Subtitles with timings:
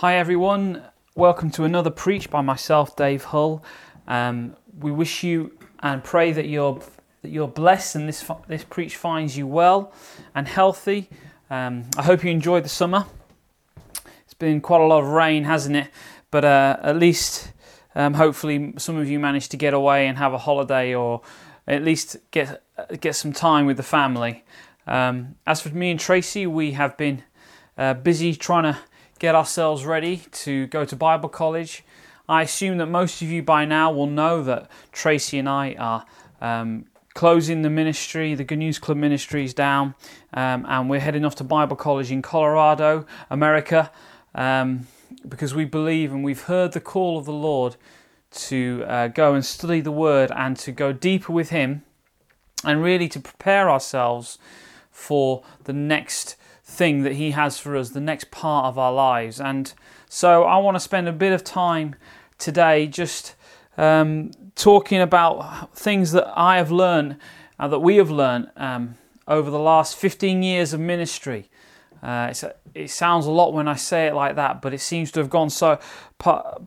[0.00, 0.82] Hi everyone,
[1.14, 3.64] welcome to another preach by myself, Dave Hull.
[4.06, 6.82] Um, we wish you and pray that you're
[7.22, 9.94] that you're blessed and this this preach finds you well
[10.34, 11.08] and healthy.
[11.48, 13.06] Um, I hope you enjoyed the summer.
[14.26, 15.88] It's been quite a lot of rain, hasn't it?
[16.30, 17.52] But uh, at least,
[17.94, 21.22] um, hopefully, some of you managed to get away and have a holiday, or
[21.66, 22.62] at least get
[23.00, 24.44] get some time with the family.
[24.86, 27.22] Um, as for me and Tracey, we have been
[27.78, 28.78] uh, busy trying to
[29.18, 31.84] get ourselves ready to go to Bible college.
[32.28, 36.04] I assume that most of you by now will know that Tracey and I are
[36.40, 39.94] um, closing the ministry, the Good News Club ministry is down,
[40.34, 43.90] um, and we're heading off to Bible college in Colorado, America,
[44.34, 44.86] um,
[45.26, 47.76] because we believe and we've heard the call of the Lord
[48.32, 51.84] to uh, go and study the Word and to go deeper with Him,
[52.64, 54.38] and really to prepare ourselves
[54.90, 56.36] for the next
[56.66, 59.40] thing that He has for us, the next part of our lives.
[59.40, 59.72] And
[60.08, 61.94] so I want to spend a bit of time
[62.38, 63.34] today just
[63.78, 67.16] um, talking about things that I have learned,
[67.58, 68.96] uh, that we have learned um,
[69.28, 71.48] over the last 15 years of ministry.
[72.02, 72.34] Uh,
[72.74, 75.30] it sounds a lot when I say it like that, but it seems to have
[75.30, 75.78] gone so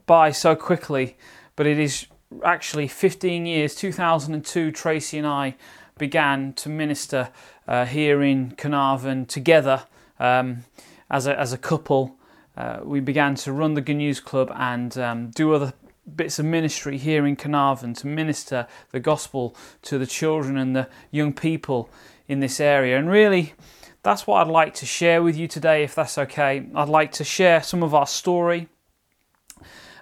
[0.06, 1.18] by so quickly.
[1.56, 2.08] But it is
[2.44, 3.76] actually 15 years.
[3.76, 5.56] 2002, Tracey and I
[5.98, 7.30] began to minister
[7.70, 9.84] uh, here in Carnarvon together
[10.20, 10.66] um,
[11.10, 12.16] as, a, as a couple.
[12.58, 15.74] Uh, we began to run the Good Club and um, do other
[16.16, 20.90] bits of ministry here in Carnarvon to minister the gospel to the children and the
[21.12, 21.90] young people
[22.28, 22.98] in this area.
[22.98, 23.54] And really,
[24.02, 26.68] that's what I'd like to share with you today, if that's okay.
[26.74, 28.68] I'd like to share some of our story.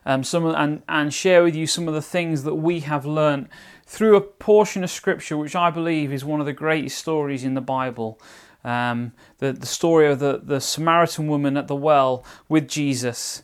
[0.06, 3.50] Um, some and, and share with you some of the things that we have learned
[3.88, 7.54] through a portion of scripture which I believe is one of the greatest stories in
[7.54, 8.20] the Bible.
[8.64, 13.42] Um, the, the story of the, the Samaritan woman at the well with Jesus.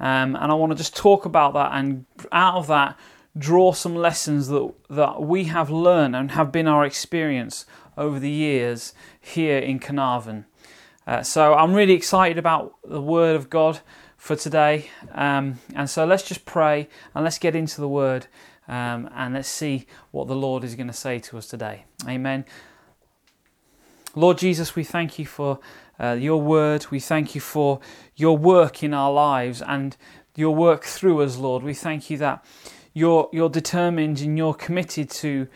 [0.00, 2.98] Um, and I want to just talk about that and out of that
[3.36, 7.66] draw some lessons that, that we have learned and have been our experience
[7.96, 10.44] over the years here in Carnarvon.
[11.06, 13.80] Uh, so I'm really excited about the Word of God
[14.16, 14.90] for today.
[15.12, 18.26] Um, and so let's just pray and let's get into the Word
[18.68, 21.84] um, and let's see what the Lord is going to say to us today.
[22.06, 22.44] Amen.
[24.14, 25.58] Lord Jesus, we thank you for
[25.98, 26.86] uh, your word.
[26.90, 27.80] We thank you for
[28.14, 29.96] your work in our lives and
[30.36, 31.62] your work through us, Lord.
[31.62, 32.44] We thank you that
[32.92, 35.48] you're, you're determined and you're committed to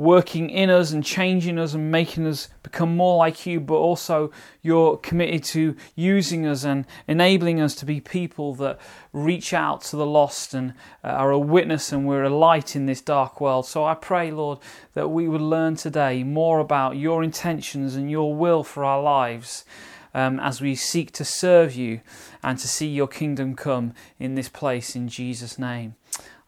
[0.00, 4.30] working in us and changing us and making us become more like you, but also
[4.62, 8.80] you're committed to using us and enabling us to be people that
[9.12, 10.72] reach out to the lost and
[11.04, 13.66] uh, are a witness and we're a light in this dark world.
[13.66, 14.58] So I pray, Lord,
[14.94, 19.66] that we would learn today more about your intentions and your will for our lives.
[20.14, 22.00] Um, as we seek to serve you
[22.42, 25.94] and to see your kingdom come in this place in Jesus' name.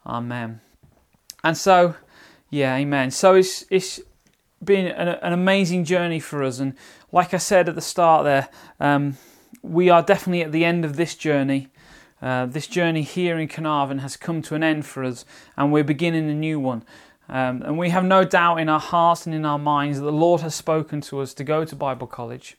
[0.05, 0.59] Amen.
[1.45, 1.95] And so,
[2.53, 3.09] yeah, amen.
[3.09, 3.99] So it's it's
[4.63, 6.75] been an, an amazing journey for us, and
[7.11, 8.47] like I said at the start, there,
[8.79, 9.17] um,
[9.63, 11.69] we are definitely at the end of this journey.
[12.21, 15.25] Uh, this journey here in Carnarvon has come to an end for us,
[15.57, 16.83] and we're beginning a new one.
[17.27, 20.11] Um, and we have no doubt in our hearts and in our minds that the
[20.11, 22.55] Lord has spoken to us to go to Bible college.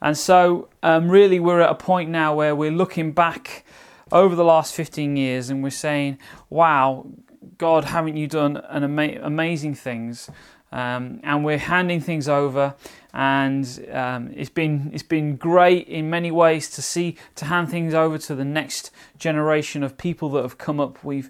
[0.00, 3.64] And so, um, really, we're at a point now where we're looking back
[4.12, 7.06] over the last 15 years and we're saying, wow,
[7.58, 10.30] God, haven't you done an ama- amazing things?
[10.72, 12.76] Um, and we're handing things over,
[13.12, 17.92] and um, it's been it's been great in many ways to see to hand things
[17.92, 21.02] over to the next generation of people that have come up.
[21.02, 21.28] We've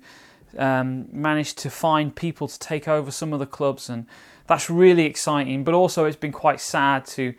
[0.59, 4.07] um, managed to find people to take over some of the clubs, and
[4.47, 5.65] that's really exciting.
[5.65, 7.33] But also, it's been quite sad to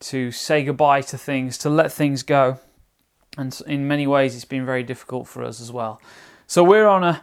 [0.00, 2.60] to say goodbye to things, to let things go,
[3.36, 6.00] and in many ways, it's been very difficult for us as well.
[6.46, 7.22] So we're on a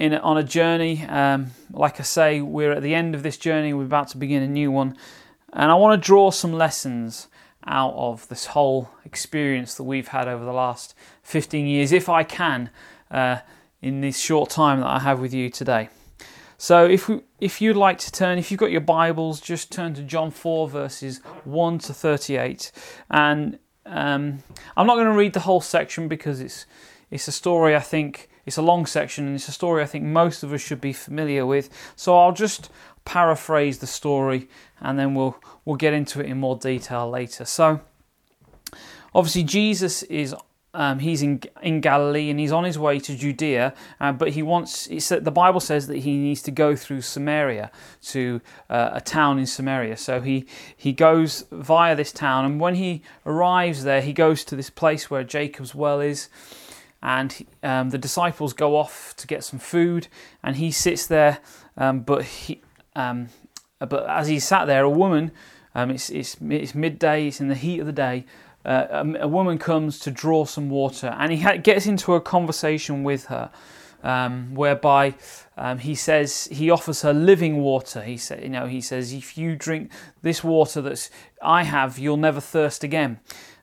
[0.00, 1.04] in on a journey.
[1.04, 3.74] Um, like I say, we're at the end of this journey.
[3.74, 4.96] We're about to begin a new one,
[5.52, 7.28] and I want to draw some lessons
[7.66, 10.94] out of this whole experience that we've had over the last
[11.24, 12.70] 15 years, if I can,
[13.10, 13.40] uh,
[13.82, 15.90] in this short time that I have with you today.
[16.56, 19.92] So, if we, if you'd like to turn, if you've got your Bibles, just turn
[19.94, 22.72] to John 4 verses 1 to 38,
[23.10, 24.42] and um,
[24.76, 26.64] I'm not going to read the whole section because it's
[27.10, 30.02] it's a story I think it's a long section and it's a story I think
[30.02, 31.70] most of us should be familiar with.
[31.94, 32.68] So I'll just
[33.04, 34.48] paraphrase the story
[34.80, 37.44] and then we'll we'll get into it in more detail later.
[37.44, 37.80] So
[39.14, 40.34] obviously Jesus is
[40.74, 44.42] um, he's in in Galilee and he's on his way to Judea, uh, but he
[44.42, 44.88] wants.
[44.88, 47.70] the Bible says that he needs to go through Samaria
[48.06, 49.96] to uh, a town in Samaria.
[49.96, 50.46] So he
[50.76, 55.08] he goes via this town, and when he arrives there, he goes to this place
[55.08, 56.28] where Jacob's well is,
[57.02, 60.08] and um, the disciples go off to get some food,
[60.42, 61.38] and he sits there.
[61.76, 62.60] Um, but he,
[62.94, 63.28] um,
[63.78, 65.32] but as he sat there, a woman.
[65.72, 67.28] Um, it's, it's, it's midday.
[67.28, 68.24] It's in the heat of the day
[68.64, 72.20] uh, a, a, woman comes to draw some water, and he ha- gets into a
[72.20, 73.50] conversation with her,
[74.02, 75.14] um, whereby
[75.56, 78.02] um, he says he offers her living water.
[78.02, 79.90] He said, you know, he says, if you drink
[80.22, 81.08] this water that
[81.42, 83.20] I have, you'll never thirst again.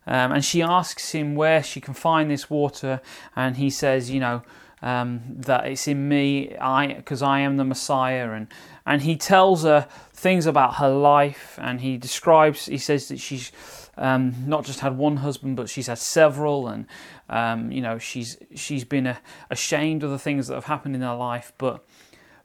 [0.07, 3.01] Um, and she asks him where she can find this water,
[3.35, 4.41] and he says, you know,
[4.81, 8.47] um, that it's in me, I because I am the Messiah, and
[8.85, 12.67] and he tells her things about her life, and he describes.
[12.67, 13.51] He says that she's
[13.97, 16.85] um, not just had one husband, but she's had several, and
[17.29, 19.19] um, you know she's she's been a,
[19.49, 21.53] ashamed of the things that have happened in her life.
[21.57, 21.83] But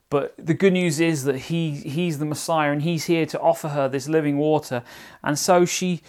[0.09, 3.69] but the good news is that he he's the Messiah, and he's here to offer
[3.69, 4.83] her this living water,
[5.23, 6.01] and so she.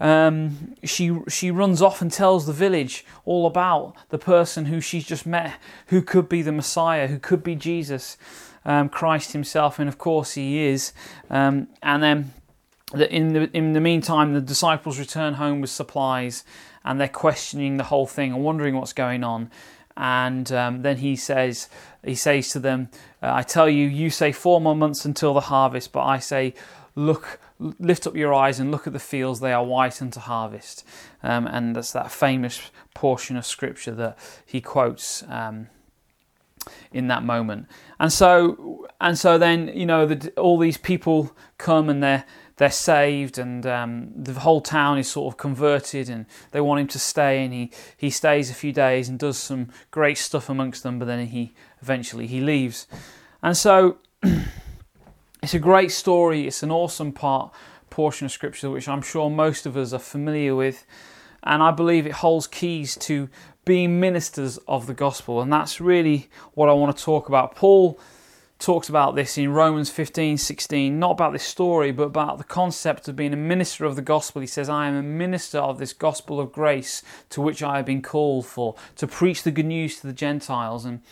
[0.00, 5.06] Um, she she runs off and tells the village all about the person who she's
[5.06, 8.18] just met, who could be the Messiah, who could be Jesus,
[8.64, 10.92] um, Christ Himself, and of course He is.
[11.30, 12.32] Um, and then
[12.92, 16.44] that in the in the meantime the disciples return home with supplies
[16.84, 19.50] and they're questioning the whole thing and wondering what's going on
[19.96, 21.68] and um, then he says
[22.04, 22.88] he says to them
[23.22, 26.54] uh, i tell you you say four more months until the harvest but i say
[26.94, 29.40] look lift up your eyes and look at the fields.
[29.40, 30.84] They are white unto harvest.
[31.22, 35.68] Um, and that's that famous portion of scripture that he quotes um,
[36.92, 37.66] in that moment.
[37.98, 42.24] And so and so then you know the, all these people come and they're
[42.56, 46.86] they're saved and um, the whole town is sort of converted and they want him
[46.88, 47.44] to stay.
[47.44, 51.04] And he, he stays a few days and does some great stuff amongst them but
[51.04, 52.86] then he eventually he leaves.
[53.42, 53.98] And so
[55.46, 57.52] it's a great story it's an awesome part
[57.88, 60.84] portion of scripture which i'm sure most of us are familiar with
[61.44, 63.28] and i believe it holds keys to
[63.64, 67.96] being ministers of the gospel and that's really what i want to talk about paul
[68.58, 73.06] talks about this in Romans 15 16, not about this story, but about the concept
[73.06, 74.40] of being a minister of the gospel.
[74.40, 77.84] He says, I am a minister of this gospel of grace to which I have
[77.84, 80.86] been called for, to preach the good news to the Gentiles.
[80.86, 81.02] And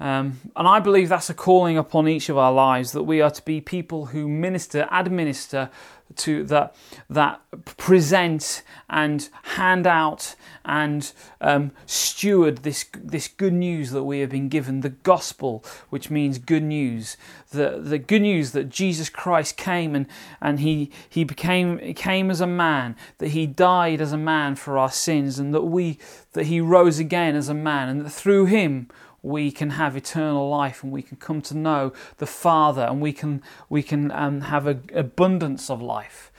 [0.00, 3.30] um, and I believe that's a calling upon each of our lives that we are
[3.30, 5.70] to be people who minister, administer
[6.16, 6.74] to that
[7.10, 7.40] that
[7.76, 10.34] present and hand out
[10.64, 16.10] and um, steward this this good news that we have been given, the gospel, which
[16.10, 17.16] means good news,
[17.50, 20.06] the the good news that Jesus Christ came and
[20.40, 24.78] and he he became came as a man, that he died as a man for
[24.78, 25.98] our sins, and that we
[26.32, 28.88] that he rose again as a man, and that through him
[29.22, 33.12] we can have eternal life and we can come to know the Father and we
[33.12, 36.30] can we can um, have an abundance of life.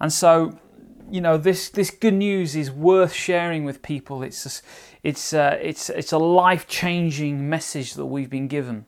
[0.00, 0.58] And so,
[1.10, 4.22] you know, this this good news is worth sharing with people.
[4.22, 4.62] It's just,
[5.02, 8.86] it's uh, it's it's a life changing message that we've been given.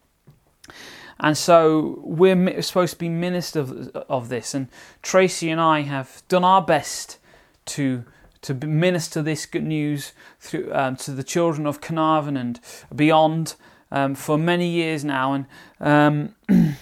[1.22, 4.54] And so we're supposed to be ministers of, of this.
[4.54, 4.68] And
[5.02, 7.18] Tracey and I have done our best
[7.66, 8.04] to
[8.42, 12.60] to minister this good news through, um, to the children of Carnarvon and
[12.94, 13.54] beyond
[13.92, 15.46] um, for many years now, and
[15.80, 16.34] um,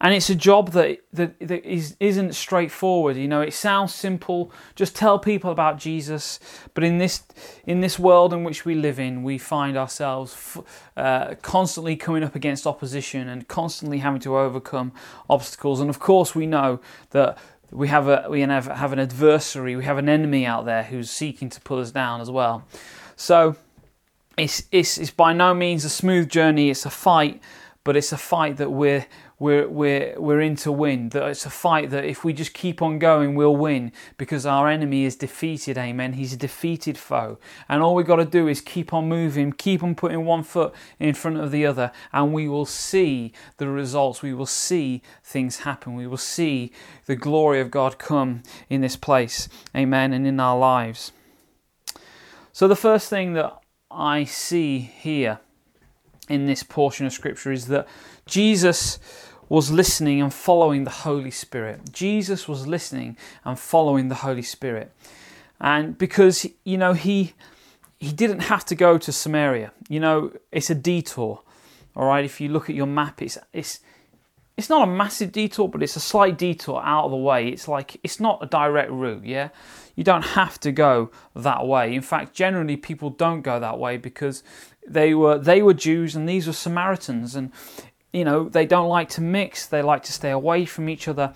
[0.00, 3.16] and it's a job that that, that is, isn't straightforward.
[3.16, 4.52] You know, it sounds simple.
[4.74, 6.40] Just tell people about Jesus,
[6.72, 7.22] but in this
[7.66, 10.58] in this world in which we live in, we find ourselves
[10.96, 14.92] uh, constantly coming up against opposition and constantly having to overcome
[15.28, 15.80] obstacles.
[15.80, 17.38] And of course, we know that
[17.74, 21.10] we have a we have, have an adversary, we have an enemy out there who's
[21.10, 22.64] seeking to pull us down as well.
[23.16, 23.56] So
[24.38, 26.70] it's it's it's by no means a smooth journey.
[26.70, 27.42] It's a fight,
[27.82, 29.06] but it's a fight that we're
[29.38, 31.08] we're we're we're in to win.
[31.10, 34.68] That it's a fight that if we just keep on going, we'll win because our
[34.68, 35.76] enemy is defeated.
[35.76, 36.14] Amen.
[36.14, 37.38] He's a defeated foe,
[37.68, 40.74] and all we've got to do is keep on moving, keep on putting one foot
[40.98, 44.22] in front of the other, and we will see the results.
[44.22, 45.94] We will see things happen.
[45.94, 46.72] We will see
[47.06, 49.48] the glory of God come in this place.
[49.76, 50.12] Amen.
[50.12, 51.12] And in our lives.
[52.52, 53.58] So the first thing that
[53.90, 55.40] I see here
[56.28, 57.86] in this portion of scripture is that
[58.26, 58.98] Jesus
[59.48, 61.92] was listening and following the Holy Spirit.
[61.92, 64.92] Jesus was listening and following the Holy Spirit.
[65.60, 67.34] And because, you know, he
[67.98, 69.72] he didn't have to go to Samaria.
[69.88, 71.42] You know, it's a detour.
[71.96, 73.80] All right, if you look at your map, it's it's
[74.56, 77.48] it's not a massive detour, but it's a slight detour out of the way.
[77.48, 79.48] It's like it's not a direct route, yeah.
[79.96, 81.94] You don't have to go that way.
[81.94, 84.42] In fact, generally people don't go that way because
[84.86, 87.50] they were they were Jews and these were Samaritans, and
[88.12, 89.66] you know they don't like to mix.
[89.66, 91.34] They like to stay away from each other.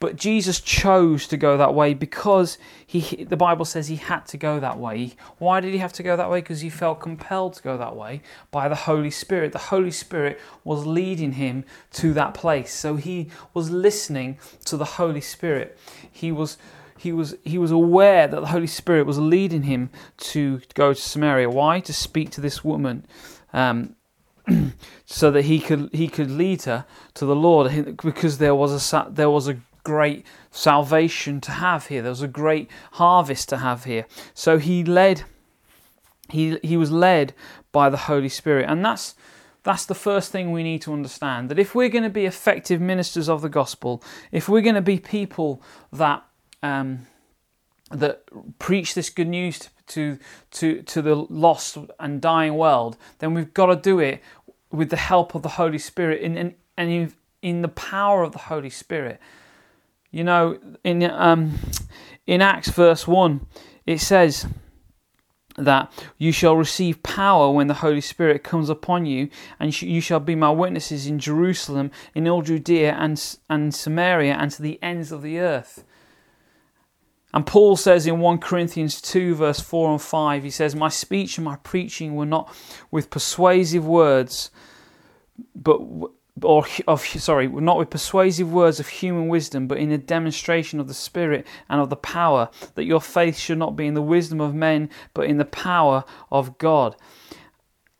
[0.00, 4.36] But Jesus chose to go that way because he, the Bible says he had to
[4.36, 5.14] go that way.
[5.38, 6.40] Why did he have to go that way?
[6.40, 9.50] Because he felt compelled to go that way by the Holy Spirit.
[9.52, 11.64] The Holy Spirit was leading him
[11.94, 12.72] to that place.
[12.72, 15.76] So he was listening to the Holy Spirit.
[16.10, 16.58] He was
[16.96, 21.00] he was he was aware that the Holy Spirit was leading him to go to
[21.00, 21.50] Samaria.
[21.50, 21.80] Why?
[21.80, 23.04] To speak to this woman.
[23.52, 23.96] Um,
[25.06, 29.10] so that he could he could lead her to the Lord because there was a
[29.10, 32.02] there was a great salvation to have here.
[32.02, 34.04] There was a great harvest to have here.
[34.34, 35.24] So he led
[36.30, 37.32] he he was led
[37.72, 38.66] by the Holy Spirit.
[38.68, 39.14] And that's
[39.62, 42.80] that's the first thing we need to understand that if we're going to be effective
[42.80, 46.22] ministers of the gospel, if we're going to be people that
[46.62, 47.06] um,
[47.90, 48.24] that
[48.58, 50.18] preach this good news to,
[50.50, 54.22] to to the lost and dying world, then we've got to do it
[54.70, 58.44] with the help of the Holy Spirit and in, in, in the power of the
[58.52, 59.18] Holy Spirit.
[60.10, 61.58] You know, in um,
[62.26, 63.46] in Acts verse one,
[63.86, 64.46] it says
[65.56, 70.20] that you shall receive power when the Holy Spirit comes upon you, and you shall
[70.20, 75.12] be my witnesses in Jerusalem, in all Judea and and Samaria, and to the ends
[75.12, 75.84] of the earth.
[77.34, 81.36] And Paul says in 1 Corinthians 2, verse 4 and 5, he says, My speech
[81.36, 82.52] and my preaching were not
[82.90, 84.50] with persuasive words,
[85.54, 85.78] but
[86.42, 90.88] or of sorry, not with persuasive words of human wisdom, but in a demonstration of
[90.88, 94.40] the Spirit and of the power, that your faith should not be in the wisdom
[94.40, 96.96] of men, but in the power of God.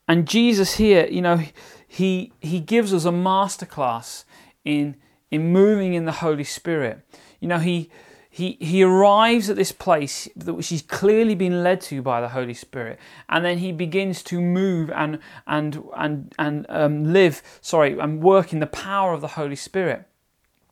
[0.07, 1.43] And Jesus here, you know,
[1.87, 4.25] he he gives us a masterclass
[4.65, 4.97] in
[5.31, 7.01] in moving in the Holy Spirit.
[7.41, 7.91] You know, he
[8.39, 12.55] he, he arrives at this place which he's clearly been led to by the Holy
[12.55, 15.19] Spirit, and then he begins to move and
[15.49, 20.07] and and and um, live, sorry, and work in the power of the Holy Spirit.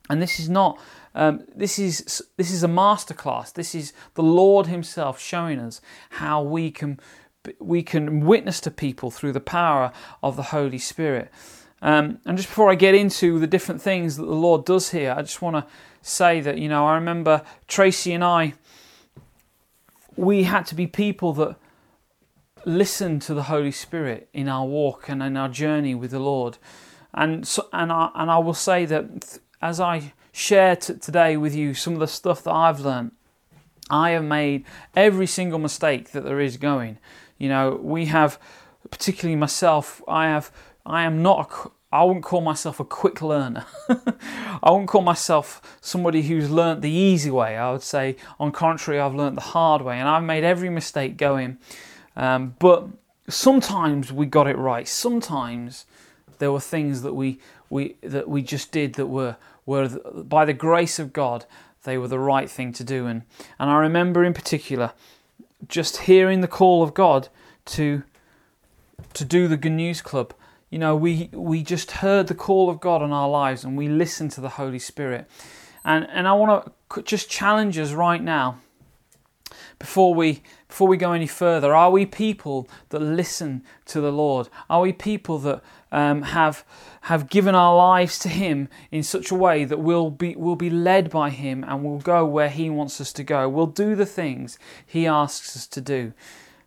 [0.08, 0.78] And this is not
[1.16, 3.52] um, this is this is a masterclass.
[3.52, 5.80] This is the Lord Himself showing us
[6.10, 7.00] how we can
[7.58, 9.90] we can witness to people through the power
[10.22, 11.32] of the Holy Spirit.
[11.86, 15.14] Um, and just before I get into the different things that the Lord does here,
[15.16, 18.54] I just want to say that, you know, I remember Tracey and I,
[20.16, 21.54] we had to be people that
[22.64, 26.58] listened to the Holy Spirit in our walk and in our journey with the Lord.
[27.14, 31.54] And, so, and, I, and I will say that as I share t- today with
[31.54, 33.12] you some of the stuff that I've learned,
[33.88, 34.64] I have made
[34.96, 36.98] every single mistake that there is going.
[37.38, 38.40] You know, we have,
[38.90, 40.50] particularly myself, I have,
[40.84, 43.64] I am not I wouldn't call myself a quick learner.
[43.88, 47.56] I wouldn't call myself somebody who's learnt the easy way.
[47.56, 51.16] I would say, on contrary, I've learnt the hard way, and I've made every mistake
[51.16, 51.58] going.
[52.16, 52.88] Um, but
[53.28, 54.88] sometimes we got it right.
[54.88, 55.86] Sometimes
[56.38, 57.38] there were things that we
[57.70, 61.46] we that we just did that were were by the grace of God
[61.86, 63.06] they were the right thing to do.
[63.06, 63.22] And
[63.58, 64.92] and I remember in particular
[65.66, 67.28] just hearing the call of God
[67.66, 68.02] to
[69.14, 70.34] to do the Good News Club
[70.70, 73.88] you know, we, we just heard the call of God on our lives and we
[73.88, 75.28] listened to the Holy Spirit.
[75.84, 78.58] And, and I want to just challenge us right now
[79.78, 81.74] before we before we go any further.
[81.74, 84.48] Are we people that listen to the lord?
[84.68, 86.64] Are we people that um, have
[87.02, 90.70] have given our lives to him in such a way that we'll be we'll be
[90.70, 93.48] led by him and we'll go where he wants us to go?
[93.48, 96.12] We'll do the things he asks us to do.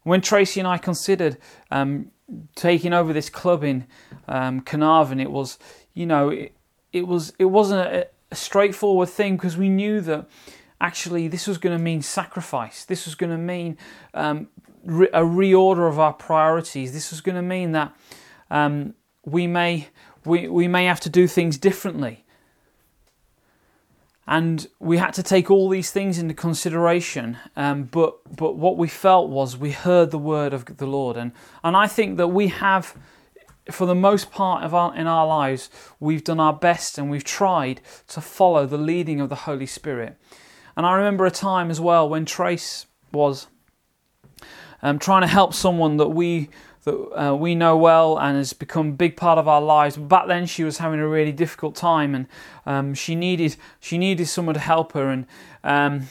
[0.04, 1.38] When tracey and i considered
[1.72, 2.12] um,
[2.56, 3.86] taking over this club in
[4.28, 5.58] um, Carnarvon, it was,
[5.94, 6.54] you know, it,
[6.92, 10.28] it was it wasn't a, a straightforward thing because we knew that
[10.82, 12.86] actually this was going to mean sacrifice.
[12.86, 13.78] This was going to mean
[14.14, 14.48] um,
[14.84, 16.94] re- a reorder of our priorities.
[16.94, 17.96] This was going to mean that
[18.50, 18.94] um,
[19.26, 19.90] we may
[20.26, 22.26] we, we may have to do things differently.
[24.32, 27.38] And we had to take all these things into consideration.
[27.56, 31.32] Um, but but what we felt was we heard the word of the Lord, and
[31.64, 32.96] and I think that we have
[33.72, 35.70] for the most part of our, in our lives,
[36.00, 40.18] we've done our best and we've tried to follow the leading of the Holy Spirit.
[40.76, 43.48] And I remember a time as well when Trace was
[44.82, 46.50] um, trying to help someone that we
[46.84, 49.98] that uh, we know well and has become a big part of our lives.
[49.98, 52.28] But back then, she was having a really difficult time, and
[52.66, 55.26] um, she needed she needed someone to help her, and
[55.64, 56.08] um,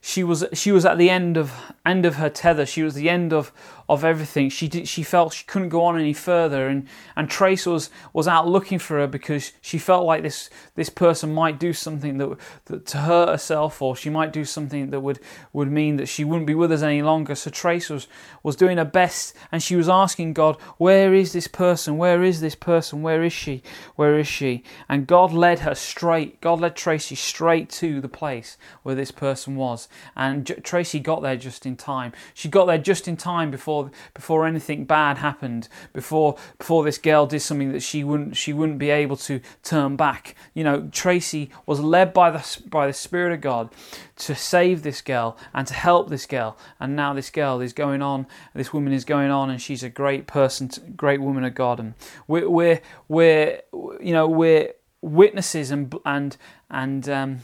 [0.00, 1.52] she was she was at the end of
[1.84, 2.64] end of her tether.
[2.64, 3.52] She was the end of
[3.88, 4.50] of everything.
[4.50, 8.28] She did, she felt she couldn't go on any further, and and Trace was was
[8.28, 12.36] out looking for her because she felt like this this person might do something that,
[12.66, 15.20] that to hurt herself, or she might do something that would
[15.52, 17.34] would mean that she wouldn't be with us any longer.
[17.34, 18.08] So Trace was
[18.42, 21.96] was doing her best, and she was asking God, "Where is this person?
[21.96, 23.02] Where is this person?
[23.02, 23.62] Where is she?
[23.96, 26.40] Where is she?" And God led her straight.
[26.42, 31.36] God led Tracey straight to the place where this person was, and Tracey got there
[31.36, 32.12] just in time.
[32.34, 36.98] She got there just in time before before before anything bad happened, before before this
[36.98, 40.34] girl did something that she wouldn't she wouldn't be able to turn back.
[40.52, 43.70] You know, Tracey was led by the by the Spirit of God
[44.16, 48.02] to save this girl and to help this girl, and now this girl is going
[48.02, 48.26] on.
[48.54, 51.94] This woman is going on, and she's a great person, great woman of God, and
[52.26, 53.62] we're we're, we're
[54.00, 56.36] you know we're witnesses and and
[56.70, 57.38] and um,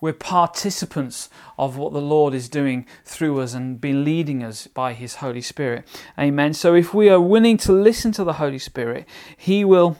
[0.00, 1.28] we're participants
[1.58, 5.40] of what the Lord is doing through us and be leading us by His Holy
[5.40, 5.86] Spirit.
[6.18, 6.54] Amen.
[6.54, 9.96] So if we are willing to listen to the Holy Spirit, He will.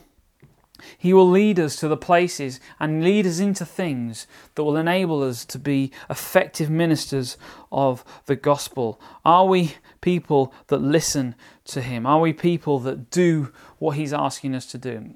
[0.96, 5.24] He will lead us to the places and lead us into things that will enable
[5.24, 7.36] us to be effective ministers
[7.72, 9.00] of the gospel.
[9.24, 12.06] Are we people that listen to Him?
[12.06, 15.14] Are we people that do what He's asking us to do?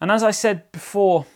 [0.00, 1.26] And as I said before,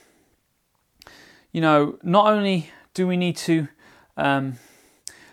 [1.53, 3.69] you know, not only do we need to
[4.17, 4.59] um,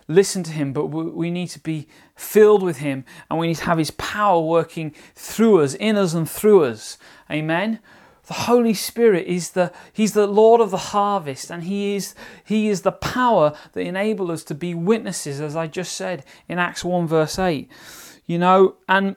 [0.08, 3.66] listen to Him, but we need to be filled with Him and we need to
[3.66, 6.98] have His power working through us, in us, and through us.
[7.30, 7.80] Amen.
[8.28, 12.68] The Holy Spirit is the He's the Lord of the harvest, and He is He
[12.68, 16.84] is the power that enables us to be witnesses, as I just said in Acts
[16.84, 17.70] 1 verse 8.
[18.26, 19.16] You know, and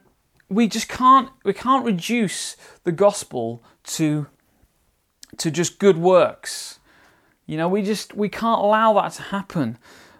[0.48, 4.28] we just can't we can't reduce the gospel to
[5.38, 6.79] to just good works.
[7.50, 9.76] You know, we just we can't allow that to happen.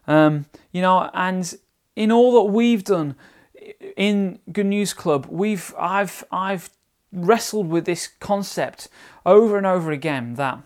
[0.08, 1.54] Um, you know, and
[1.94, 3.14] in all that we've done
[3.96, 6.70] in Good News Club, we've I've I've
[7.12, 8.88] wrestled with this concept
[9.24, 10.58] over and over again that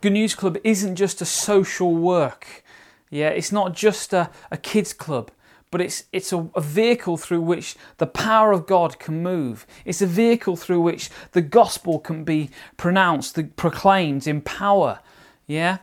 [0.00, 2.64] Good News Club isn't just a social work.
[3.08, 5.30] Yeah, it's not just a, a kids club
[5.70, 9.66] but it's, it's a, a, vehicle through which the power of God can move.
[9.86, 15.00] It's a vehicle through which the gospel can be pronounced, the, proclaimed in power.
[15.46, 15.78] Yeah?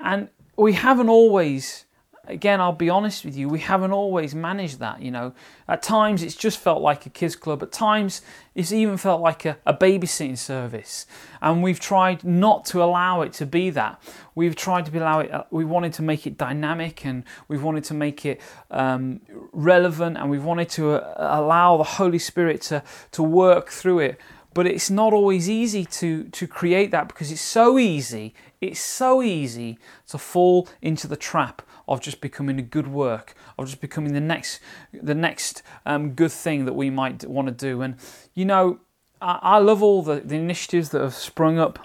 [0.00, 1.86] And we haven't always,
[2.26, 5.02] again, I'll be honest with you, we haven't always managed that.
[5.02, 5.34] You know,
[5.68, 8.22] at times it's just felt like a kids' club, at times
[8.54, 11.06] it's even felt like a, a babysitting service.
[11.40, 14.02] And we've tried not to allow it to be that.
[14.34, 17.84] We've tried to allow it, uh, we wanted to make it dynamic and we've wanted
[17.84, 19.20] to make it um,
[19.52, 24.20] relevant and we've wanted to uh, allow the Holy Spirit to, to work through it
[24.54, 29.22] but it's not always easy to to create that because it's so easy it's so
[29.22, 34.12] easy to fall into the trap of just becoming a good work of just becoming
[34.12, 34.60] the next
[34.92, 37.82] the next um, good thing that we might want to do.
[37.82, 37.96] And
[38.34, 38.80] you know
[39.20, 41.78] I, I love all the, the initiatives that have sprung up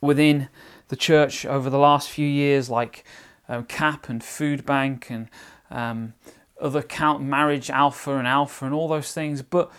[0.00, 0.48] within
[0.88, 3.04] the church over the last few years like
[3.48, 5.28] um, cap and food bank and
[5.70, 6.12] um,
[6.60, 9.42] other count marriage alpha and alpha and all those things.
[9.42, 9.70] But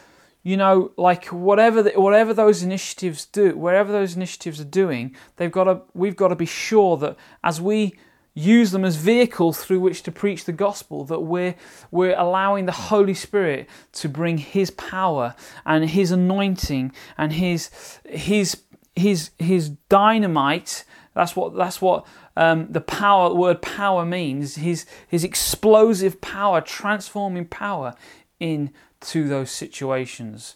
[0.44, 5.52] you know, like whatever the, whatever those initiatives do, wherever those initiatives are doing, they've
[5.52, 7.94] got to we've got to be sure that as we
[8.34, 11.56] use them as vehicles through which to preach the gospel, that we're
[11.92, 17.70] we're allowing the Holy Spirit to bring His power and His anointing and His
[18.06, 18.64] His
[18.96, 20.86] His His dynamite.
[21.16, 24.56] That's what that's what um, the power word power means.
[24.56, 27.94] His His explosive power, transforming power
[28.40, 30.56] in to those situations.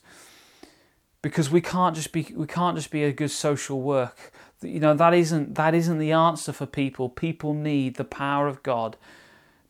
[1.21, 4.31] Because we can't just be we can't just be a good social work.
[4.61, 7.09] You know that isn't that isn't the answer for people.
[7.09, 8.97] People need the power of god.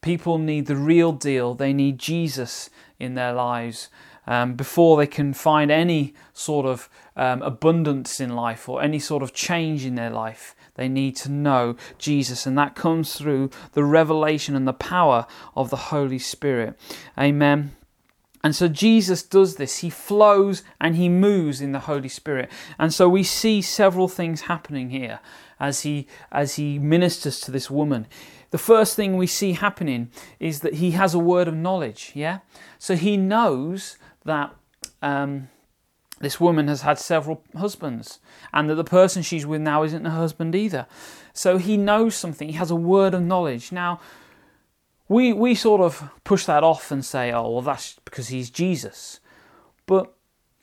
[0.01, 1.53] People need the real deal.
[1.53, 3.89] They need jesus in their lives
[4.25, 9.21] um, before they can find any sort of um, abundance in life or any sort
[9.21, 10.55] of change in their life.
[10.75, 15.69] They need to know jesus and that comes through the revelation and the power of
[15.69, 16.79] the holy spirit.
[17.17, 17.75] Amen
[18.43, 19.77] and so Jesus does this.
[19.77, 22.51] He flows and he moves in the Holy Spirit.
[22.77, 25.21] And so we see several things happening here
[25.60, 28.06] as he as he ministers to this woman.
[28.51, 32.39] The first thing we see happening is that he has a word of knowledge, yeah?
[32.77, 34.53] So he knows that
[35.01, 35.47] um,
[36.19, 38.19] this woman has had several husbands
[38.53, 40.86] and that the person she's with now isn't her husband either.
[41.34, 43.71] So he knows something, he has a word of knowledge.
[43.71, 43.99] Now,
[45.13, 49.19] we, we sort of push that off and say, oh, well, that's because he's Jesus.
[49.86, 50.13] But,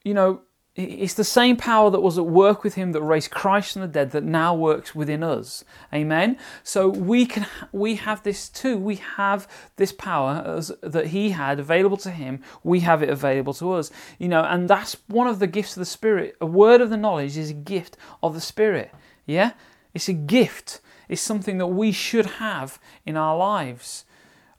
[0.05, 0.43] you know,
[0.77, 3.89] it's the same power that was at work with him that raised Christ from the
[3.89, 5.65] dead that now works within us.
[5.93, 6.39] Amen.
[6.63, 8.79] So we can we have this too.
[8.79, 12.43] We have this power as, that he had available to him.
[12.63, 13.91] We have it available to us.
[14.19, 16.37] You know, and that's one of the gifts of the Spirit.
[16.41, 18.93] A word of the knowledge is a gift of the Spirit.
[19.27, 19.53] Yeah,
[19.93, 20.81] it's a gift.
[21.09, 24.05] It's something that we should have in our lives.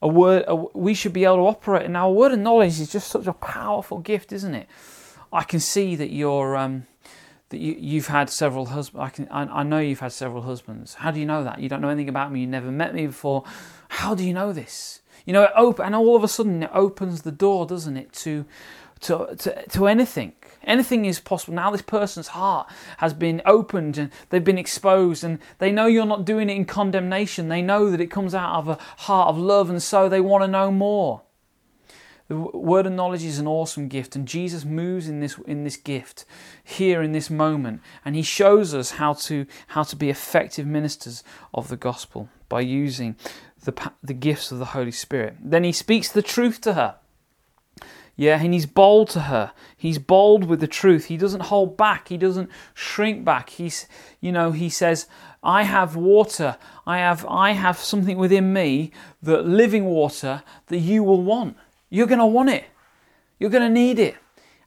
[0.01, 1.85] A word a, we should be able to operate.
[1.85, 4.67] And our word of knowledge is just such a powerful gift, isn't it?
[5.31, 6.87] I can see that you're um,
[7.49, 9.03] that you, you've had several husbands.
[9.03, 10.95] I can I, I know you've had several husbands.
[10.95, 11.59] How do you know that?
[11.59, 12.41] You don't know anything about me.
[12.41, 13.43] You never met me before.
[13.89, 15.01] How do you know this?
[15.25, 18.11] You know, it open and all of a sudden it opens the door, doesn't it,
[18.13, 18.45] to
[19.01, 20.33] to to, to anything.
[20.63, 21.53] Anything is possible.
[21.53, 26.05] Now this person's heart has been opened and they've been exposed and they know you're
[26.05, 27.49] not doing it in condemnation.
[27.49, 30.43] They know that it comes out of a heart of love and so they want
[30.43, 31.23] to know more.
[32.31, 35.75] The word of knowledge is an awesome gift, and Jesus moves in this in this
[35.75, 36.23] gift
[36.63, 41.25] here in this moment, and He shows us how to how to be effective ministers
[41.53, 43.17] of the gospel by using
[43.65, 45.35] the the gifts of the Holy Spirit.
[45.43, 46.95] Then He speaks the truth to her.
[48.15, 49.51] Yeah, and he's bold to her.
[49.75, 51.05] He's bold with the truth.
[51.05, 52.09] He doesn't hold back.
[52.09, 53.51] He doesn't shrink back.
[53.51, 53.87] He's,
[54.19, 55.07] you know, he says,
[55.41, 56.57] "I have water.
[56.85, 58.91] I have, I have something within me,
[59.23, 61.57] that living water that you will want."
[61.89, 62.65] You're going to want it.
[63.39, 64.15] You're going to need it.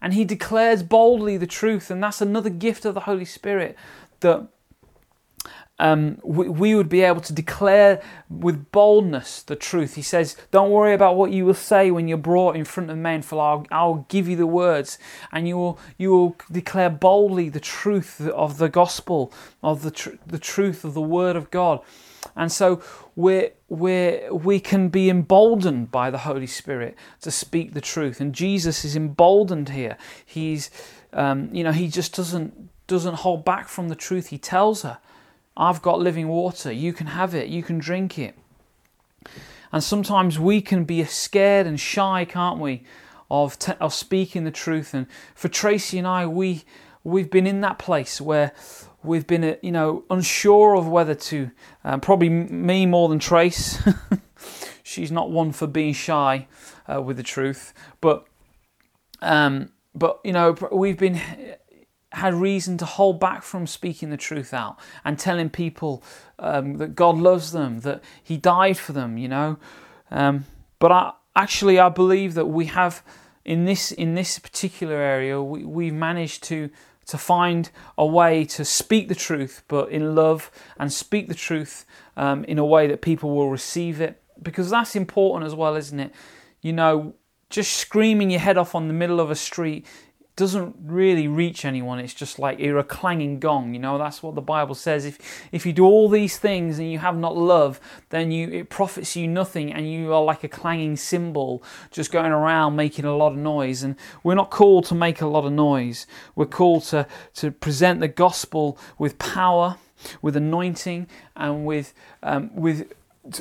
[0.02, 1.90] And he declares boldly the truth.
[1.90, 3.76] And that's another gift of the Holy Spirit
[4.20, 4.48] that
[5.78, 9.96] um, we, we, would be able to declare with boldness the truth.
[9.96, 12.98] He says, Don't worry about what you will say when you're brought in front of
[12.98, 14.98] men, for I'll, I'll give you the words,
[15.32, 19.32] and you will, you will declare boldly the truth of the gospel,
[19.64, 21.80] of the, tr- the truth of the word of God.
[22.36, 22.82] And so
[23.16, 28.20] we we we can be emboldened by the Holy Spirit to speak the truth.
[28.20, 29.98] And Jesus is emboldened here.
[30.24, 30.70] He's,
[31.12, 34.28] um, you know, he just doesn't doesn't hold back from the truth.
[34.28, 34.98] He tells her,
[35.56, 36.72] "I've got living water.
[36.72, 37.48] You can have it.
[37.48, 38.36] You can drink it."
[39.72, 42.84] And sometimes we can be scared and shy, can't we,
[43.30, 44.94] of te- of speaking the truth.
[44.94, 46.64] And for Tracey and I, we
[47.02, 48.52] we've been in that place where
[49.02, 51.50] we've been, uh, you know, unsure of whether to.
[51.84, 53.82] Um, probably me more than Trace.
[54.82, 56.46] She's not one for being shy
[56.92, 58.26] uh, with the truth, but
[59.20, 61.20] um, but you know, we've been
[62.16, 66.02] had reason to hold back from speaking the truth out and telling people
[66.38, 69.18] um, that God loves them, that He died for them.
[69.18, 69.58] You know,
[70.10, 70.46] um,
[70.78, 73.02] but I actually I believe that we have
[73.44, 76.70] in this in this particular area we, we've managed to
[77.06, 81.84] to find a way to speak the truth, but in love, and speak the truth
[82.16, 84.22] um, in a way that people will receive it.
[84.42, 86.12] Because that's important as well, isn't it?
[86.60, 87.14] You know,
[87.50, 89.86] just screaming your head off on the middle of a street
[90.36, 92.00] doesn't really reach anyone.
[92.00, 93.72] It's just like you're a clanging gong.
[93.72, 95.04] You know, that's what the Bible says.
[95.04, 95.18] If
[95.52, 99.14] if you do all these things and you have not love, then you it profits
[99.14, 103.32] you nothing, and you are like a clanging cymbal, just going around making a lot
[103.32, 103.82] of noise.
[103.82, 103.94] And
[104.24, 106.06] we're not called to make a lot of noise.
[106.34, 109.76] We're called to to present the gospel with power,
[110.20, 112.92] with anointing, and with um, with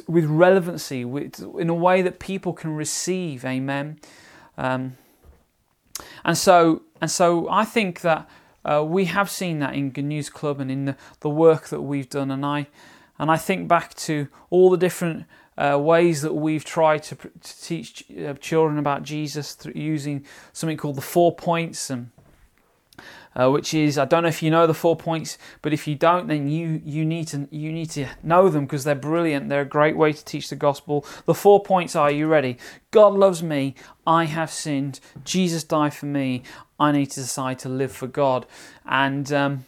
[0.08, 3.44] with relevancy, with, in a way that people can receive.
[3.44, 4.00] Amen.
[4.58, 4.98] Um,
[6.24, 8.30] and so, and so I think that
[8.66, 11.82] uh, we have seen that in Good News Club and in the, the work that
[11.82, 12.32] we've done.
[12.32, 12.68] And I,
[13.20, 15.26] and I think back to all the different
[15.58, 20.78] uh, ways that we've tried to, to teach uh, children about Jesus through using something
[20.78, 22.10] called the four points and
[23.36, 25.96] uh, which is I don't know if you know the four points, but if you
[25.96, 29.50] don't, then you you need to you need to know them because they're brilliant.
[29.50, 31.06] They're a great way to teach the gospel.
[31.26, 32.58] The four points are: you ready?
[32.92, 33.76] God loves me.
[34.06, 35.00] I have sinned.
[35.24, 36.44] Jesus died for me.
[36.80, 38.46] I need to decide to live for God,
[38.86, 39.32] and.
[39.32, 39.66] Um,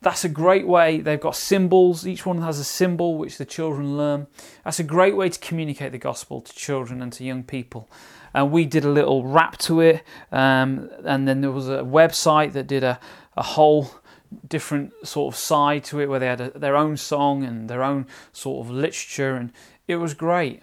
[0.00, 1.00] that's a great way.
[1.00, 2.08] They've got symbols.
[2.08, 4.26] Each one has a symbol which the children learn.
[4.64, 7.88] That's a great way to communicate the gospel to children and to young people
[8.34, 10.02] and we did a little rap to it.
[10.30, 12.98] Um, and then there was a website that did a,
[13.36, 13.90] a whole
[14.48, 17.82] different sort of side to it where they had a, their own song and their
[17.82, 19.52] own sort of literature, and
[19.86, 20.62] it was great.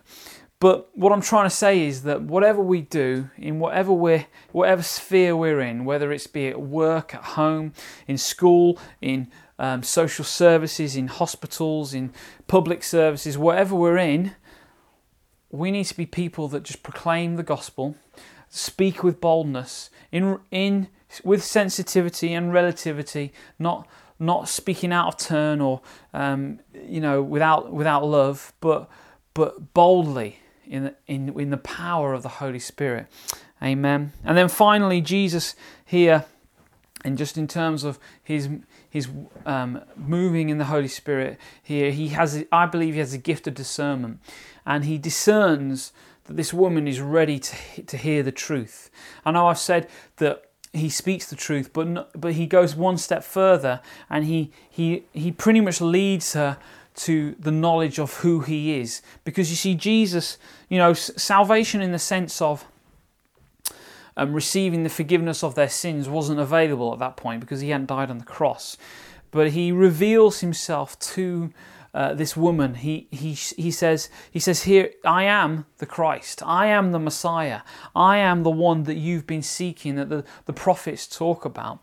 [0.60, 4.84] But what I'm trying to say is that whatever we do, in whatever we're, whatever
[4.84, 7.72] sphere we're in, whether it's be at work, at home,
[8.08, 12.12] in school, in um, social services, in hospitals, in
[12.48, 14.36] public services, whatever we're in,
[15.52, 17.96] we need to be people that just proclaim the gospel,
[18.50, 20.88] speak with boldness, in in
[21.24, 23.88] with sensitivity and relativity, not
[24.20, 25.82] not speaking out of turn or
[26.14, 28.90] um, you know without without love, but
[29.34, 33.08] but boldly in the, in in the power of the Holy Spirit.
[33.62, 34.14] Amen.
[34.24, 36.26] And then finally, Jesus here
[37.04, 38.50] and just in terms of his
[38.90, 39.08] his
[39.46, 43.48] um, moving in the Holy Spirit here, he has I believe he has a gift
[43.48, 44.20] of discernment,
[44.70, 45.92] and he discerns
[46.26, 48.90] that this woman is ready to to hear the truth.
[49.26, 52.98] I know I've said that he speaks the truth, but not, but he goes one
[52.98, 56.58] step further, and he he he pretty much leads her
[56.96, 60.38] to the knowledge of who he is, because you see Jesus,
[60.70, 62.66] you know, salvation in the sense of
[64.18, 67.88] um, receiving the forgiveness of their sins wasn't available at that point because he hadn't
[67.88, 68.78] died on the cross.
[69.32, 71.52] But he reveals himself to
[71.94, 72.76] uh, this woman.
[72.76, 76.42] He, he, he, says, he says here, I am the Christ.
[76.46, 77.62] I am the Messiah.
[77.96, 81.80] I am the one that you've been seeking, that the, the prophets talk about.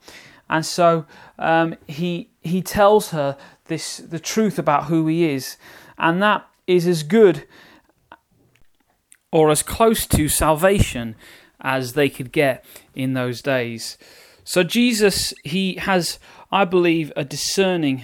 [0.49, 1.07] And so
[1.38, 5.57] um, he, he tells her this, the truth about who he is.
[5.99, 7.47] And that is as good
[9.33, 11.16] or as close to salvation
[11.61, 12.64] as they could get
[12.95, 13.99] in those days.
[14.45, 16.21] So Jesus, he has,
[16.53, 18.03] I believe, a discerning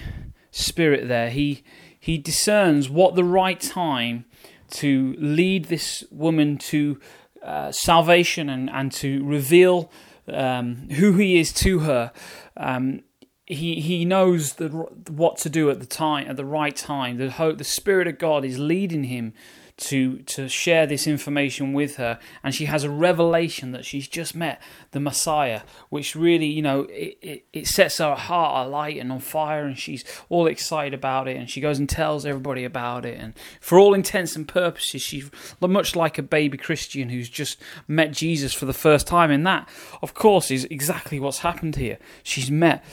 [0.51, 1.29] spirit there.
[1.29, 1.63] He
[2.03, 4.25] he discerns what the right time
[4.69, 6.99] to lead this woman to
[7.41, 9.89] uh, salvation and, and to reveal
[10.27, 12.11] um, who he is to her.
[12.57, 13.03] Um,
[13.45, 17.15] he he knows the, what to do at the time at the right time.
[17.15, 19.31] The hope, the spirit of God is leading him
[19.77, 24.35] to to share this information with her and she has a revelation that she's just
[24.35, 29.11] met the messiah which really you know it, it, it, sets her heart alight and
[29.11, 33.05] on fire and she's all excited about it and she goes and tells everybody about
[33.05, 37.59] it and for all intents and purposes she's much like a baby christian who's just
[37.87, 39.67] met jesus for the first time and that
[40.01, 41.97] of course is exactly what's happened here.
[42.23, 42.83] She's met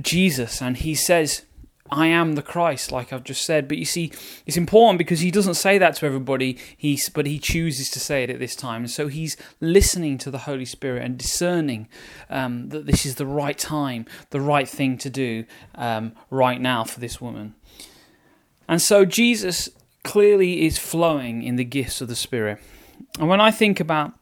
[0.00, 1.45] jesus and he says
[1.90, 3.68] I am the Christ, like I've just said.
[3.68, 4.12] But you see,
[4.44, 8.22] it's important because he doesn't say that to everybody, he's, but he chooses to say
[8.22, 8.82] it at this time.
[8.82, 11.88] And so he's listening to the Holy Spirit and discerning
[12.30, 15.44] um, that this is the right time, the right thing to do
[15.74, 17.54] um, right now for this woman.
[18.68, 19.68] And so Jesus
[20.02, 22.58] clearly is flowing in the gifts of the Spirit.
[23.18, 24.12] And when I think about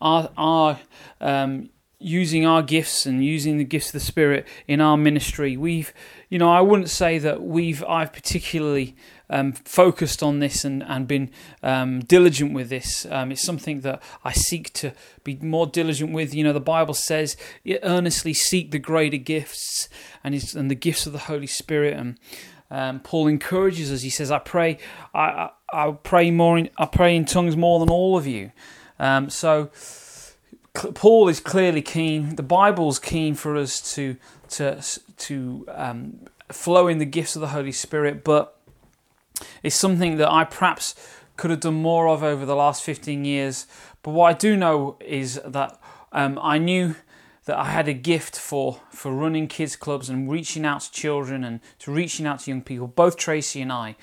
[0.00, 0.80] our, our
[1.20, 5.92] um, using our gifts and using the gifts of the Spirit in our ministry, we've
[6.28, 8.96] you know, I wouldn't say that we've I've particularly
[9.30, 11.30] um, focused on this and and been
[11.62, 13.06] um, diligent with this.
[13.10, 16.34] Um, it's something that I seek to be more diligent with.
[16.34, 17.36] You know, the Bible says,
[17.82, 19.88] "Earnestly seek the greater gifts
[20.22, 22.18] and and the gifts of the Holy Spirit." And
[22.70, 24.02] um, Paul encourages us.
[24.02, 24.78] He says, "I pray,
[25.14, 26.58] I, I, I pray more.
[26.58, 28.52] In, I pray in tongues more than all of you."
[28.98, 29.70] Um, so.
[30.74, 32.36] Paul is clearly keen.
[32.36, 34.16] The Bible's keen for us to
[34.50, 34.82] to
[35.18, 38.58] to um, flow in the gifts of the Holy Spirit, but
[39.62, 40.94] it's something that I perhaps
[41.36, 43.66] could have done more of over the last 15 years.
[44.02, 45.80] But what I do know is that
[46.12, 46.94] um, I knew
[47.46, 51.44] that I had a gift for, for running kids clubs and reaching out to children
[51.44, 52.86] and to reaching out to young people.
[52.86, 53.96] Both Tracey and I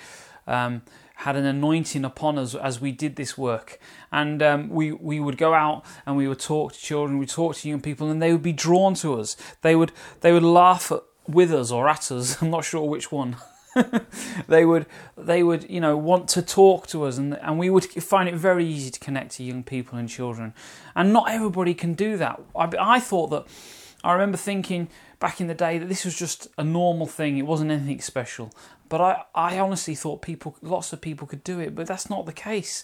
[0.46, 0.82] um,
[1.22, 3.80] had an anointing upon us as we did this work.
[4.12, 7.56] And um, we, we would go out and we would talk to children, we talk
[7.58, 9.38] to young people, and they would be drawn to us.
[9.62, 13.12] They would, they would laugh at, with us or at us, I'm not sure which
[13.12, 13.36] one.
[14.50, 14.86] they would
[15.18, 18.36] they would you know want to talk to us and and we would find it
[18.36, 20.54] very easy to connect to young people and children
[20.94, 23.46] and not everybody can do that I, I thought that
[24.04, 24.90] I remember thinking
[25.22, 28.52] back in the day that this was just a normal thing it wasn't anything special
[28.92, 32.26] but I, I honestly thought people, lots of people could do it, but that's not
[32.26, 32.84] the case.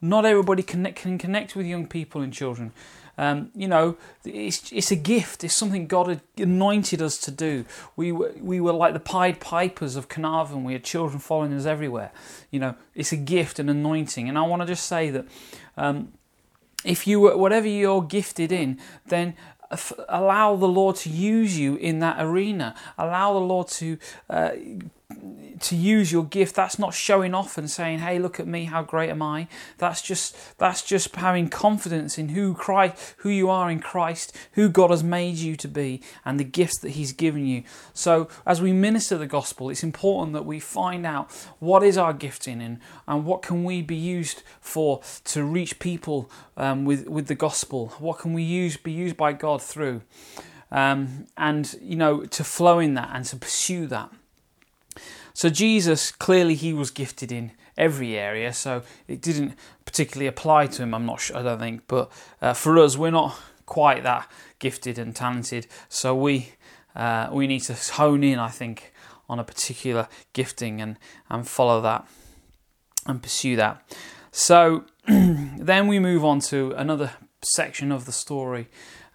[0.00, 2.72] Not everybody can, connect with young people and children.
[3.18, 5.44] Um, you know, it's it's a gift.
[5.44, 7.66] It's something God had anointed us to do.
[7.94, 10.64] We were we were like the Pied Pipers of Carnarvon.
[10.64, 12.10] We had children following us everywhere.
[12.50, 14.30] You know, it's a gift, and anointing.
[14.30, 15.26] And I want to just say that
[15.76, 16.14] um,
[16.86, 19.34] if you were whatever you're gifted in, then
[20.08, 22.74] allow the Lord to use you in that arena.
[22.98, 24.52] Allow the Lord to uh,
[25.62, 28.82] to use your gift that's not showing off and saying hey look at me how
[28.82, 29.46] great am i.
[29.78, 34.68] That's just that's just having confidence in who christ who you are in christ who
[34.68, 37.62] god has made you to be and the gifts that he's given you.
[37.94, 42.12] So as we minister the gospel it's important that we find out what is our
[42.12, 47.28] gifting and, and what can we be used for to reach people um, with with
[47.28, 47.88] the gospel.
[47.98, 50.02] What can we use be used by god through?
[50.70, 54.10] Um, and you know to flow in that and to pursue that
[55.34, 60.82] so Jesus, clearly he was gifted in every area, so it didn't particularly apply to
[60.82, 61.82] him, I'm not sure, I don't think.
[61.88, 66.52] But uh, for us, we're not quite that gifted and talented, so we,
[66.94, 68.92] uh, we need to hone in, I think,
[69.28, 70.98] on a particular gifting and,
[71.30, 72.06] and follow that
[73.06, 73.82] and pursue that.
[74.30, 78.68] So then we move on to another section of the story.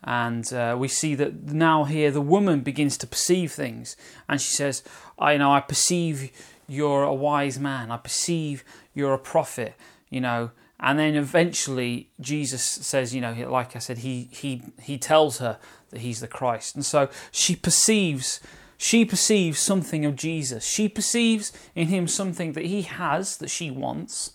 [0.03, 3.97] And uh, we see that now here the woman begins to perceive things,
[4.29, 4.83] and she says,
[5.19, 6.31] "I know I perceive
[6.67, 7.91] you're a wise man.
[7.91, 9.75] I perceive you're a prophet."
[10.09, 14.97] You know, and then eventually Jesus says, you know, like I said, he he he
[14.97, 15.57] tells her
[15.89, 18.39] that he's the Christ, and so she perceives
[18.77, 20.63] she perceives something of Jesus.
[20.63, 24.31] She perceives in him something that he has that she wants,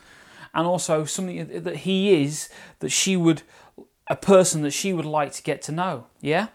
[0.53, 2.49] and also something that he is
[2.81, 3.43] that she would,
[4.09, 6.07] a person that she would like to get to know.
[6.21, 6.49] Yeah?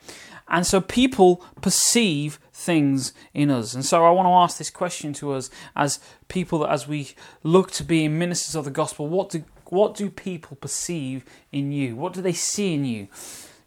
[0.49, 3.73] And so people perceive things in us.
[3.73, 7.15] And so I want to ask this question to us as people that as we
[7.41, 11.95] look to be ministers of the gospel, what do what do people perceive in you?
[11.95, 13.07] What do they see in you?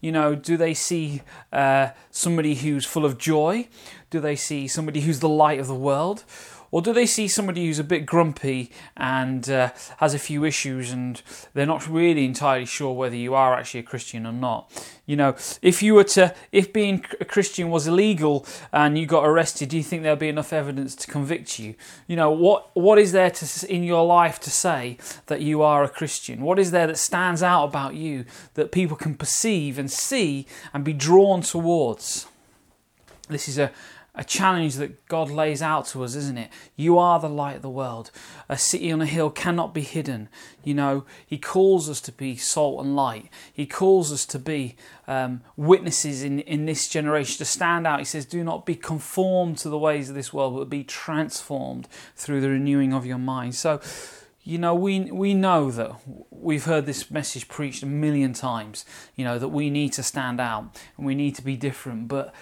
[0.00, 3.68] You know, do they see uh, somebody who's full of joy?
[4.08, 6.24] Do they see somebody who's the light of the world?
[6.72, 10.92] Or do they see somebody who's a bit grumpy and uh, has a few issues
[10.92, 11.20] and
[11.52, 14.70] they're not really entirely sure whether you are actually a Christian or not?
[15.04, 19.26] You know, if you were to, if being a Christian was illegal and you got
[19.26, 21.74] arrested, do you think there'll be enough evidence to convict you?
[22.06, 25.82] You know, what what is there to, in your life to say that you are
[25.82, 26.42] a Christian?
[26.42, 30.84] What is there that stands out about you that people can perceive and see and
[30.84, 32.26] be drawn towards?
[33.28, 33.70] This is a,
[34.14, 36.50] a challenge that God lays out to us, isn't it?
[36.76, 38.10] You are the light of the world.
[38.48, 40.28] A city on a hill cannot be hidden.
[40.64, 43.30] You know, He calls us to be salt and light.
[43.52, 48.00] He calls us to be um, witnesses in, in this generation, to stand out.
[48.00, 51.86] He says, Do not be conformed to the ways of this world, but be transformed
[52.16, 53.54] through the renewing of your mind.
[53.54, 53.80] So,
[54.42, 55.92] you know, we we know that
[56.30, 58.84] we've heard this message preached a million times.
[59.14, 62.34] You know that we need to stand out and we need to be different, but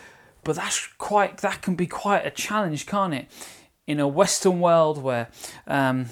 [0.44, 3.27] but that's quite that can be quite a challenge, can't it?
[3.87, 5.29] In a Western world where
[5.66, 6.07] um,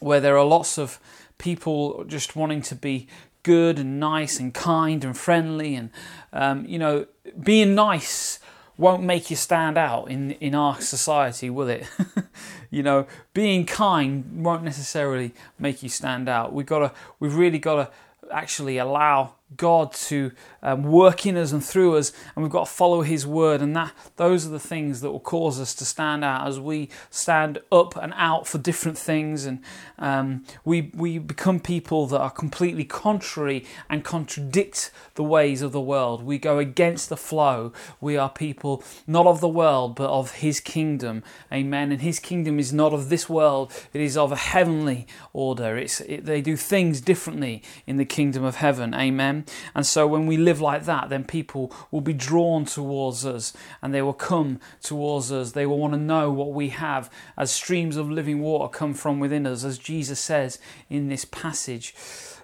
[0.00, 0.98] where there are lots of
[1.38, 3.08] people just wanting to be
[3.42, 5.90] good and nice and kind and friendly, and
[6.32, 7.06] um, you know,
[7.42, 8.38] being nice
[8.76, 11.86] won't make you stand out in in our society, will it?
[12.70, 16.52] you know, being kind won't necessarily make you stand out.
[16.52, 17.90] We've got to, we've really got to
[18.32, 20.32] actually allow God to
[20.64, 23.60] um, work in us and through us, and we've got to follow His word.
[23.60, 26.88] And that those are the things that will cause us to stand out as we
[27.10, 29.60] stand up and out for different things, and
[29.98, 35.80] um, we we become people that are completely contrary and contradict the ways of the
[35.80, 36.24] world.
[36.24, 37.72] We go against the flow.
[38.00, 41.22] We are people not of the world, but of His kingdom.
[41.52, 41.92] Amen.
[41.92, 45.76] And His kingdom is not of this world; it is of a heavenly order.
[45.76, 48.94] It's it, they do things differently in the kingdom of heaven.
[48.94, 49.44] Amen.
[49.74, 53.94] And so when we live like that, then people will be drawn towards us and
[53.94, 55.52] they will come towards us.
[55.52, 59.20] They will want to know what we have as streams of living water come from
[59.20, 61.94] within us, as Jesus says in this passage.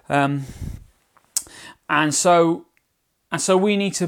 [0.09, 0.45] Um,
[1.89, 2.65] and so
[3.31, 4.07] and so we need to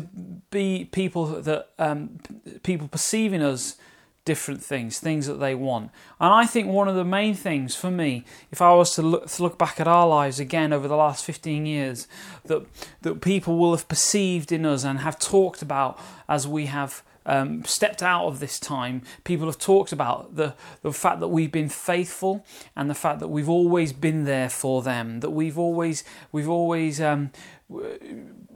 [0.52, 2.20] be people that um,
[2.64, 3.78] people perceiving us
[4.26, 5.92] different things, things that they want.
[6.20, 9.28] And I think one of the main things for me, if I was to look,
[9.28, 12.08] to look back at our lives again over the last 15 years,
[12.46, 12.66] that,
[13.02, 17.64] that people will have perceived in us and have talked about as we have um,
[17.64, 21.70] stepped out of this time, people have talked about the, the fact that we've been
[21.70, 26.50] faithful and the fact that we've always been there for them, that we've always, we've
[26.50, 27.32] always um,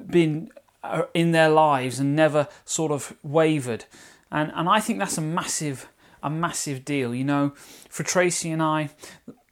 [0.06, 0.50] been
[0.84, 3.86] uh, in their lives and never sort of wavered
[4.32, 5.90] and and I think that's a massive
[6.24, 7.14] a massive deal.
[7.14, 7.54] You know,
[7.90, 8.90] for Tracey and I,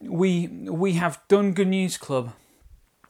[0.02, 2.34] we we have done Good News Club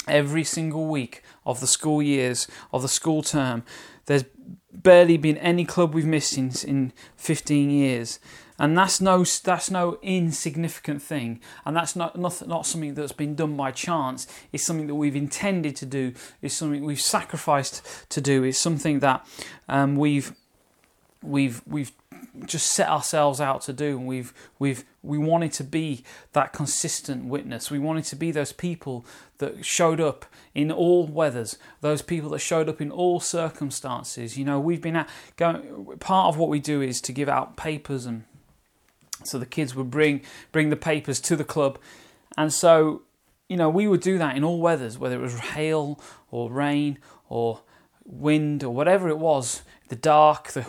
[0.08, 3.64] every single week of the school years of the school term.
[4.06, 4.26] There's
[4.72, 8.20] barely been any club we've missed in in 15 years.
[8.58, 13.36] And that's no that's no insignificant thing, and that's not not, not something that's been
[13.36, 14.28] done by chance.
[14.54, 16.14] It's something that we've intended to do.
[16.42, 18.44] It's something we've sacrificed to do.
[18.44, 19.28] It's something that
[19.68, 20.34] um, we've
[21.26, 21.92] we've we've
[22.46, 27.26] just set ourselves out to do and we've we've we wanted to be that consistent
[27.26, 27.72] witness.
[27.72, 29.06] We wanted to be those people
[29.38, 34.38] that showed up in all weathers those people that showed up in all circumstances.
[34.38, 37.58] You know we've been at going part of what we do is to give out
[37.58, 38.24] papers and
[39.24, 41.80] so the kids would bring bring the papers to the club.
[42.38, 43.04] And so
[43.48, 46.00] you know we would do that in all weathers whether it was hail
[46.32, 46.98] or rain
[47.30, 47.62] or
[48.04, 50.66] wind or whatever it was the dark the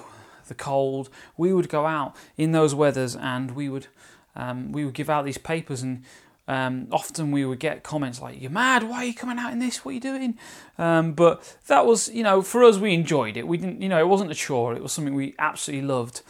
[0.48, 3.86] the cold, we would go out in those weathers and we would
[4.34, 6.04] um, we would give out these papers and
[6.48, 8.84] um, often we would get comments like "You're mad!
[8.84, 9.84] Why are you coming out in this?
[9.84, 10.38] What are you doing?"
[10.78, 13.48] Um, but that was, you know, for us, we enjoyed it.
[13.48, 14.74] We didn't, you know, it wasn't a chore.
[14.74, 16.22] It was something we absolutely loved.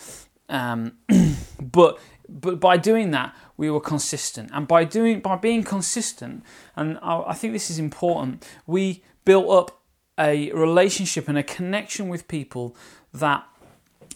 [0.48, 0.92] Um,
[1.60, 6.98] but but by doing that, we were consistent, and by doing by being consistent, and
[7.02, 8.46] I, I think this is important.
[8.66, 9.82] We built up
[10.18, 12.74] a relationship and a connection with people
[13.12, 13.44] that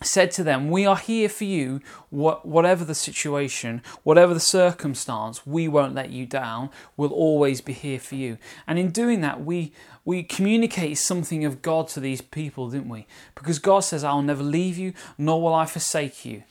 [0.02, 1.80] said to them, We are here for you,
[2.10, 6.70] whatever the situation, whatever the circumstance, we won't let you down.
[6.96, 8.38] We'll always be here for you.
[8.66, 9.72] And in doing that, we,
[10.04, 13.06] we communicate something of God to these people, didn't we?
[13.34, 16.42] Because God says, I'll never leave you, nor will I forsake you.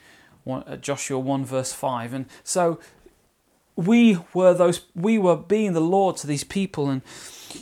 [0.48, 2.14] Uh, Joshua 1, verse 5.
[2.14, 2.80] And so
[3.76, 6.90] we were those, we were being the Lord to these people.
[6.90, 7.02] And,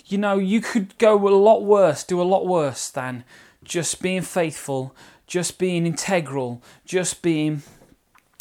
[0.06, 3.24] you know, you could go a lot worse, do a lot worse than
[3.64, 4.96] just being faithful
[5.28, 7.62] just being integral, just being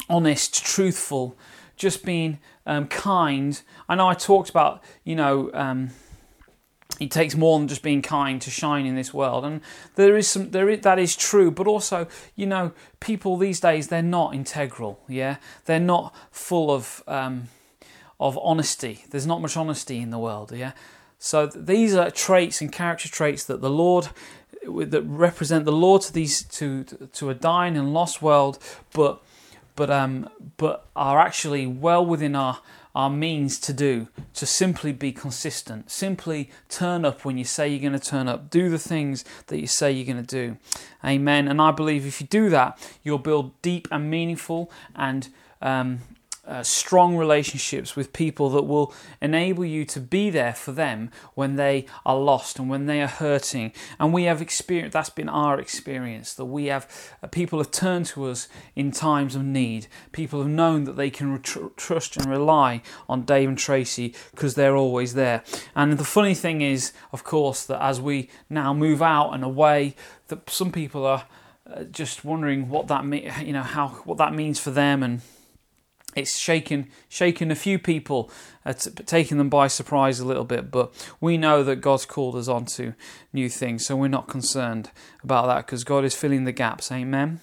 [0.09, 1.37] honest, truthful,
[1.75, 3.61] just being um, kind.
[3.87, 5.91] I know I talked about, you know, um,
[6.99, 9.61] it takes more than just being kind to shine in this world, and
[9.95, 11.51] there is some there is, that is true.
[11.51, 14.99] But also, you know, people these days they're not integral.
[15.07, 17.49] Yeah, they're not full of um,
[18.19, 19.03] of honesty.
[19.11, 20.51] There's not much honesty in the world.
[20.51, 20.71] Yeah.
[21.19, 24.09] So these are traits and character traits that the Lord
[24.67, 28.59] that represent the law to these to to a dying and lost world,
[28.93, 29.21] but
[29.75, 32.59] but um but are actually well within our
[32.95, 35.91] our means to do to simply be consistent.
[35.91, 38.49] Simply turn up when you say you're going to turn up.
[38.49, 40.57] Do the things that you say you're going to do.
[41.05, 41.47] Amen.
[41.47, 45.29] And i believe if you do that you'll build deep and meaningful and
[45.61, 45.99] um,
[46.47, 51.57] uh, strong relationships with people that will enable you to be there for them when
[51.57, 53.73] they are lost and when they are hurting.
[53.99, 56.87] And we have experienced that's been our experience that we have
[57.21, 59.87] uh, people have turned to us in times of need.
[60.11, 64.55] People have known that they can tr- trust and rely on Dave and Tracey because
[64.55, 65.43] they're always there.
[65.75, 69.95] And the funny thing is, of course, that as we now move out and away,
[70.29, 71.25] that some people are.
[71.69, 75.19] Uh, just wondering what that mean, you know, how what that means for them, and
[76.17, 78.31] it's shaken shaken a few people,
[78.65, 80.71] uh, t- taking them by surprise a little bit.
[80.71, 82.93] But we know that God's called us onto
[83.31, 84.91] new things, so we're not concerned
[85.23, 86.91] about that because God is filling the gaps.
[86.91, 87.39] Amen.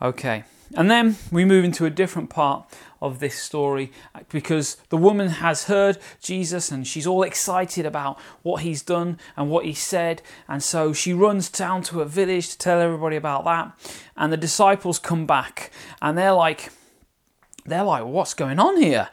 [0.00, 0.44] Okay,
[0.74, 2.64] and then we move into a different part
[3.00, 3.92] of this story
[4.30, 9.50] because the woman has heard Jesus and she's all excited about what he's done and
[9.50, 10.22] what he said.
[10.48, 13.72] And so she runs down to a village to tell everybody about that.
[14.16, 16.70] And the disciples come back and they're like,
[17.66, 19.08] they're like, what's going on here?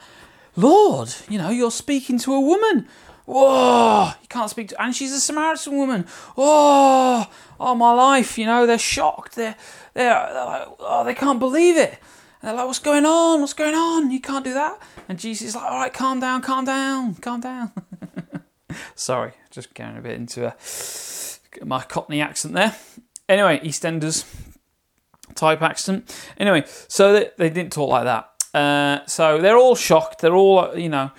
[0.55, 2.87] Lord, you know, you're speaking to a woman.
[3.25, 6.05] Whoa, you can't speak to, and she's a Samaritan woman.
[6.37, 7.29] Oh,
[7.59, 9.35] oh, my life, you know, they're shocked.
[9.35, 9.55] They're,
[9.93, 11.97] they're, they're like, oh, they can't believe it.
[12.41, 13.39] And they're like, what's going on?
[13.39, 14.11] What's going on?
[14.11, 14.77] You can't do that.
[15.07, 17.71] And Jesus is like, all right, calm down, calm down, calm down.
[18.95, 22.75] Sorry, just going a bit into a, my Cockney accent there.
[23.29, 24.25] Anyway, EastEnders
[25.35, 26.13] type accent.
[26.37, 28.32] Anyway, so they, they didn't talk like that.
[28.53, 30.21] Uh, so they're all shocked.
[30.21, 31.11] They're all, you know,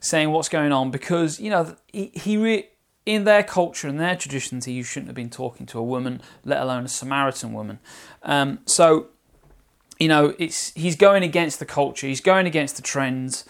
[0.00, 2.68] saying what's going on because, you know, he, he re-
[3.06, 6.60] in their culture and their traditions, he shouldn't have been talking to a woman, let
[6.60, 7.78] alone a Samaritan woman.
[8.22, 9.08] Um, so,
[9.98, 12.06] you know, it's he's going against the culture.
[12.06, 13.44] He's going against the trends,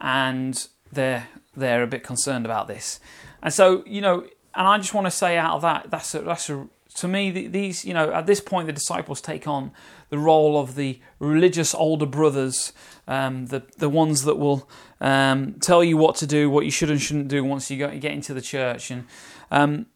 [0.00, 3.00] and they're they're a bit concerned about this.
[3.42, 6.20] And so, you know, and I just want to say out of that, that's a,
[6.20, 9.70] that's a to me, these, you know, at this point, the disciples take on
[10.10, 12.72] the role of the religious older brothers,
[13.06, 14.68] um, the the ones that will
[15.00, 18.12] um, tell you what to do, what you should and shouldn't do once you get
[18.12, 18.90] into the church.
[18.90, 19.04] And
[19.50, 19.86] um,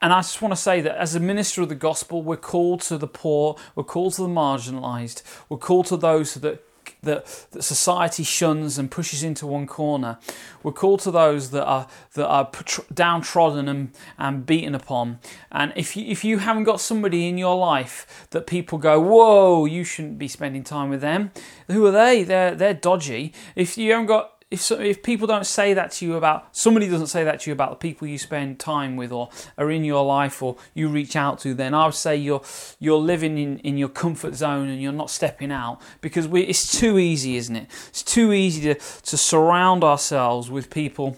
[0.00, 2.80] and I just want to say that as a minister of the gospel, we're called
[2.82, 6.64] to the poor, we're called to the marginalised, we're called to those that
[7.02, 10.18] that, that society shuns and pushes into one corner.
[10.62, 12.50] We're called to those that are that are
[12.92, 15.18] downtrodden and, and beaten upon.
[15.50, 19.64] And if you if you haven't got somebody in your life that people go, whoa,
[19.64, 21.32] you shouldn't be spending time with them.
[21.68, 22.22] Who are they?
[22.22, 23.32] They're they're dodgy.
[23.56, 26.86] If you haven't got if so, if people don't say that to you about somebody
[26.86, 29.82] doesn't say that to you about the people you spend time with or are in
[29.82, 32.42] your life or you reach out to, then I would say you're
[32.78, 36.78] you're living in, in your comfort zone and you're not stepping out because we, it's
[36.78, 37.66] too easy, isn't it?
[37.88, 41.16] It's too easy to to surround ourselves with people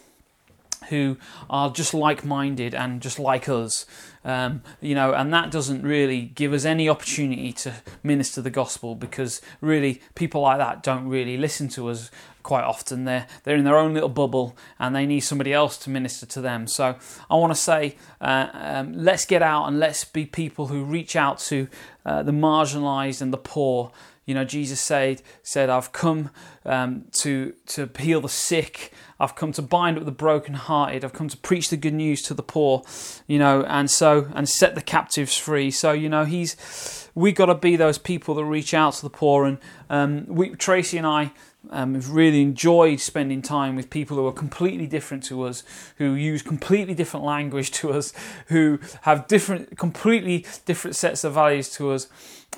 [0.88, 1.16] who
[1.50, 3.86] are just like-minded and just like us.
[4.24, 8.94] Um, you know, and that doesn't really give us any opportunity to minister the gospel
[8.94, 12.10] because really people like that don't really listen to us
[12.44, 15.90] quite often they're they're in their own little bubble and they need somebody else to
[15.90, 16.68] minister to them.
[16.68, 16.96] So
[17.28, 21.16] I want to say, uh, um, let's get out and let's be people who reach
[21.16, 21.66] out to
[22.06, 23.90] uh, the marginalised and the poor.
[24.26, 26.30] You know, Jesus said, said I've come
[26.64, 28.92] um, to to heal the sick.
[29.20, 31.04] I've come to bind up the brokenhearted.
[31.04, 32.82] I've come to preach the good news to the poor.
[33.26, 35.70] You know, and so and set the captives free.
[35.70, 39.10] So you know, he's we got to be those people that reach out to the
[39.10, 39.58] poor and
[39.88, 41.32] um, we, Tracey and I
[41.70, 45.62] um, have really enjoyed spending time with people who are completely different to us,
[45.96, 48.12] who use completely different language to us,
[48.46, 52.08] who have different, completely different sets of values to us.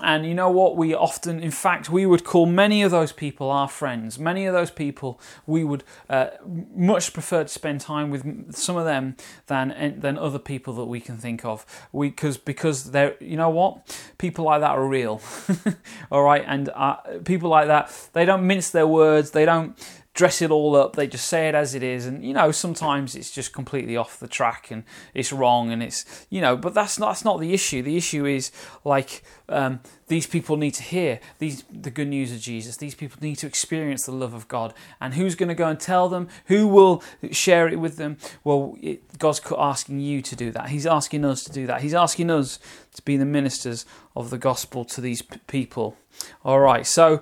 [0.03, 0.76] And you know what?
[0.76, 4.18] We often, in fact, we would call many of those people our friends.
[4.18, 6.28] Many of those people we would uh,
[6.74, 9.16] much prefer to spend time with some of them
[9.47, 11.64] than than other people that we can think of.
[11.92, 13.99] We because because they're you know what?
[14.18, 15.22] People like that are real,
[16.11, 16.44] all right.
[16.47, 19.30] And uh, people like that they don't mince their words.
[19.30, 19.78] They don't
[20.16, 20.96] dress it all up.
[20.96, 24.18] They just say it as it is, and you know sometimes it's just completely off
[24.18, 24.82] the track and
[25.14, 26.56] it's wrong, and it's you know.
[26.56, 27.82] But that's not that's not the issue.
[27.82, 28.50] The issue is
[28.82, 32.78] like um, these people need to hear these the good news of Jesus.
[32.78, 35.78] These people need to experience the love of God, and who's going to go and
[35.78, 36.28] tell them?
[36.46, 38.16] Who will share it with them?
[38.42, 40.70] Well, it, God's asking you to do that.
[40.70, 41.82] He's asking us to do that.
[41.82, 42.58] He's asking us
[42.94, 43.84] to be the ministers
[44.16, 45.94] of the gospel to these p- people.
[46.42, 47.20] All right, so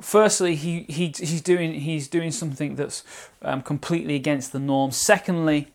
[0.00, 3.04] firstly, he, he he's doing he's doing something that's
[3.42, 4.90] um, completely against the norm.
[4.90, 5.68] Secondly,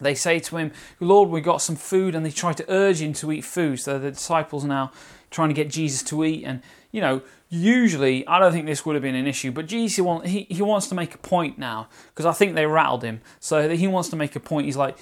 [0.00, 3.12] they say to him, "Lord, we got some food," and they try to urge him
[3.14, 3.80] to eat food.
[3.80, 4.92] So the disciples are now
[5.30, 8.94] trying to get Jesus to eat, and you know, usually I don't think this would
[8.94, 11.88] have been an issue, but Jesus want, he he wants to make a point now
[12.08, 14.66] because I think they rattled him, so he wants to make a point.
[14.66, 14.96] He's like,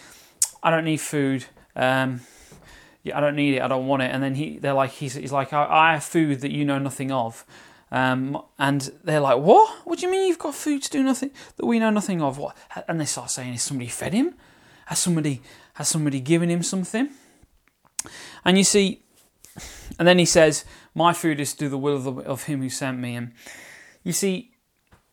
[0.63, 1.47] "I don't need food."
[1.77, 2.23] Um,
[3.05, 3.63] yeah, I don't need it.
[3.63, 4.11] I don't want it.
[4.13, 6.79] And then he, they're like, he's, he's like, I, I have food that you know
[6.79, 7.45] nothing of.
[7.91, 9.87] Um, and they're like, "What?
[9.87, 12.39] What do you mean you've got food to do nothing that we know nothing of?"
[12.39, 12.57] What?
[12.87, 14.35] And they start saying, "Has somebody fed him?
[14.87, 15.43] Has somebody
[15.75, 17.11] has somebody given him something?"
[18.45, 19.03] And you see,
[19.99, 20.65] and then he says,
[20.95, 23.33] "My food is to do the will of, the, of him who sent me." And
[24.05, 24.53] you see,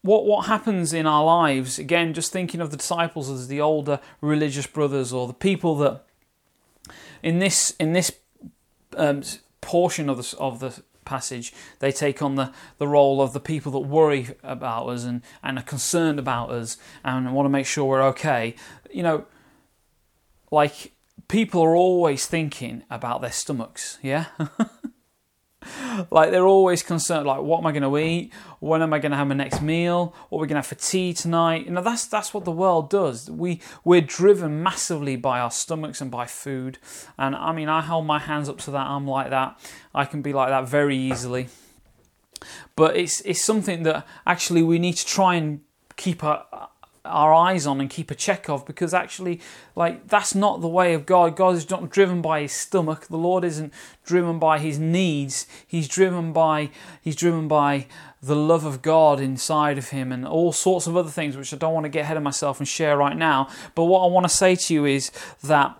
[0.01, 1.79] what what happens in our lives?
[1.79, 6.05] Again, just thinking of the disciples as the older religious brothers or the people that
[7.23, 8.11] in this in this
[8.97, 9.23] um,
[9.61, 13.71] portion of the of the passage, they take on the, the role of the people
[13.73, 17.85] that worry about us and, and are concerned about us and want to make sure
[17.85, 18.55] we're okay.
[18.91, 19.25] You know,
[20.51, 20.91] like
[21.27, 24.25] people are always thinking about their stomachs, yeah?
[26.11, 28.31] like they're always concerned like what am i going to eat?
[28.59, 30.15] When am i going to have my next meal?
[30.29, 31.65] What are we going to have for tea tonight?
[31.65, 33.29] You know that's that's what the world does.
[33.29, 36.77] We we're driven massively by our stomachs and by food.
[37.17, 38.87] And i mean i hold my hands up to that.
[38.87, 39.59] I'm like that.
[39.93, 41.49] I can be like that very easily.
[42.75, 45.61] But it's it's something that actually we need to try and
[45.95, 46.45] keep our
[47.05, 49.39] our eyes on and keep a check of because actually
[49.75, 51.35] like that's not the way of God.
[51.35, 53.07] God is not driven by his stomach.
[53.07, 53.73] The Lord isn't
[54.05, 55.47] driven by his needs.
[55.65, 56.69] He's driven by
[57.01, 57.87] he's driven by
[58.21, 61.57] the love of God inside of him and all sorts of other things which I
[61.57, 63.49] don't want to get ahead of myself and share right now.
[63.75, 65.11] But what I want to say to you is
[65.43, 65.77] that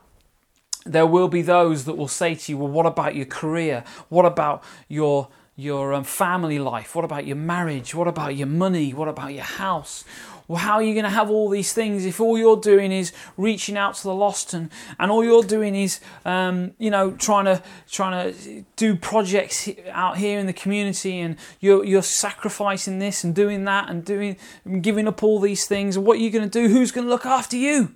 [0.86, 3.84] there will be those that will say to you, well what about your career?
[4.10, 6.96] What about your your um, family life?
[6.96, 7.96] What about your marriage?
[7.96, 8.94] What about your money?
[8.94, 10.04] What about your house?
[10.48, 13.12] Well, how are you going to have all these things if all you're doing is
[13.36, 14.70] reaching out to the lost and,
[15.00, 20.18] and all you're doing is, um, you know, trying to trying to do projects out
[20.18, 24.84] here in the community and you're, you're sacrificing this and doing that and doing and
[24.84, 25.98] giving up all these things.
[25.98, 26.68] What are you going to do?
[26.68, 27.96] Who's going to look after you?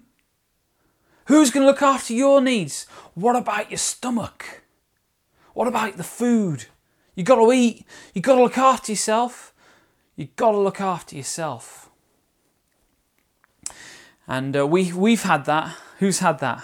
[1.25, 2.87] Who's going to look after your needs?
[3.13, 4.63] What about your stomach?
[5.53, 6.65] What about the food?
[7.13, 7.85] You got to eat.
[8.15, 9.53] You got to look after yourself.
[10.15, 11.88] You got to look after yourself.
[14.29, 15.75] And uh, we, we've had that.
[15.97, 16.63] Who's had that?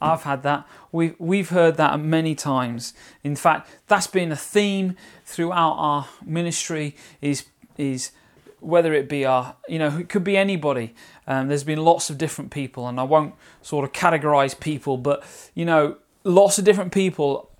[0.00, 0.66] I've had that.
[0.92, 2.92] We've, we've heard that many times.
[3.22, 7.46] In fact, that's been a theme throughout our ministry is,
[7.78, 8.10] is
[8.60, 10.92] whether it be our, you know, it could be anybody.
[11.26, 15.22] Um, there's been lots of different people, and I won't sort of categorize people, but,
[15.54, 17.50] you know, lots of different people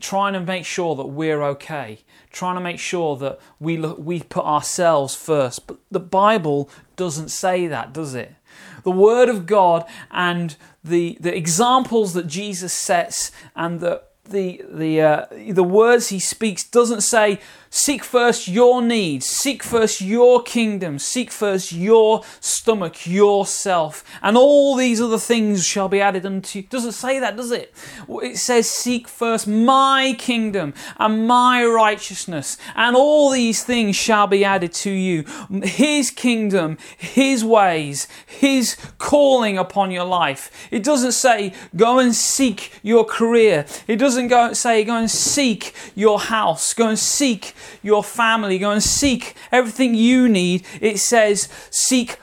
[0.00, 1.98] trying to make sure that we're okay,
[2.30, 5.66] trying to make sure that we look, we put ourselves first.
[5.66, 8.34] But the Bible doesn't say that, does it?
[8.82, 15.00] The Word of God and the, the examples that Jesus sets and the, the, the,
[15.00, 17.40] uh, the words he speaks doesn't say,
[17.70, 24.74] Seek first your needs, seek first your kingdom, seek first your stomach, yourself, and all
[24.74, 26.66] these other things shall be added unto you.
[26.66, 27.74] Doesn't say that, does it?
[28.08, 34.44] It says, Seek first my kingdom and my righteousness, and all these things shall be
[34.44, 35.24] added to you.
[35.62, 40.68] His kingdom, His ways, His calling upon your life.
[40.70, 43.66] It doesn't say, Go and seek your career.
[43.86, 46.72] It doesn't go say, Go and seek your house.
[46.72, 50.64] Go and seek your family, go and seek everything you need.
[50.80, 52.18] It says, seek,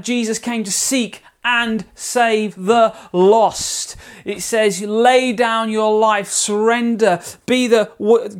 [0.00, 3.96] Jesus came to seek and save the lost.
[4.24, 7.90] It says, lay down your life, surrender, be the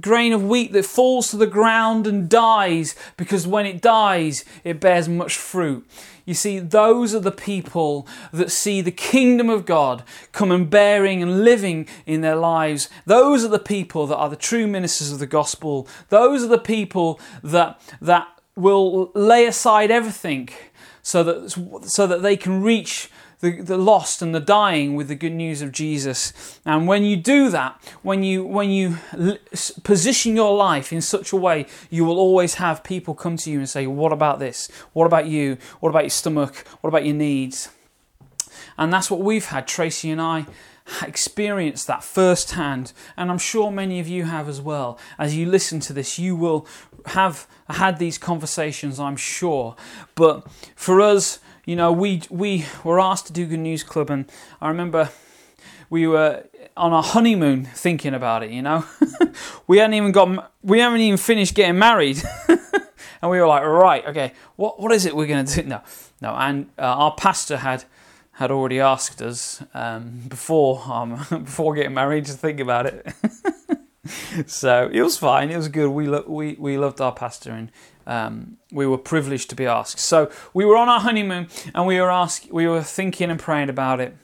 [0.00, 4.80] grain of wheat that falls to the ground and dies, because when it dies, it
[4.80, 5.86] bears much fruit.
[6.24, 10.02] You see, those are the people that see the kingdom of God
[10.32, 12.88] come and bearing and living in their lives.
[13.04, 15.86] Those are the people that are the true ministers of the gospel.
[16.08, 20.48] Those are the people that, that will lay aside everything
[21.02, 23.10] so that, so that they can reach
[23.44, 26.58] the, the lost and the dying with the good news of Jesus.
[26.64, 28.96] And when you do that, when you, when you
[29.82, 33.58] position your life in such a way, you will always have people come to you
[33.58, 34.70] and say, What about this?
[34.94, 35.58] What about you?
[35.80, 36.66] What about your stomach?
[36.80, 37.68] What about your needs?
[38.78, 40.46] And that's what we've had, Tracey and I
[41.02, 44.98] experienced that firsthand, and I'm sure many of you have as well.
[45.18, 46.66] As you listen to this, you will
[47.06, 49.76] have had these conversations, I'm sure.
[50.14, 54.30] But for us, you know, we we were asked to do Good News Club, and
[54.60, 55.10] I remember
[55.90, 56.44] we were
[56.76, 58.50] on our honeymoon thinking about it.
[58.50, 58.84] You know,
[59.66, 64.04] we hadn't even got we haven't even finished getting married, and we were like, right,
[64.06, 65.62] okay, what what is it we're to do?
[65.68, 65.80] No,
[66.20, 67.84] no, and uh, our pastor had
[68.32, 73.06] had already asked us um, before um, before getting married to think about it.
[74.46, 75.50] so it was fine.
[75.50, 75.88] It was good.
[75.88, 77.70] We lo- we we loved our pastor and
[78.06, 79.98] um, we were privileged to be asked.
[79.98, 82.52] So we were on our honeymoon and we were asked.
[82.52, 84.16] We were thinking and praying about it.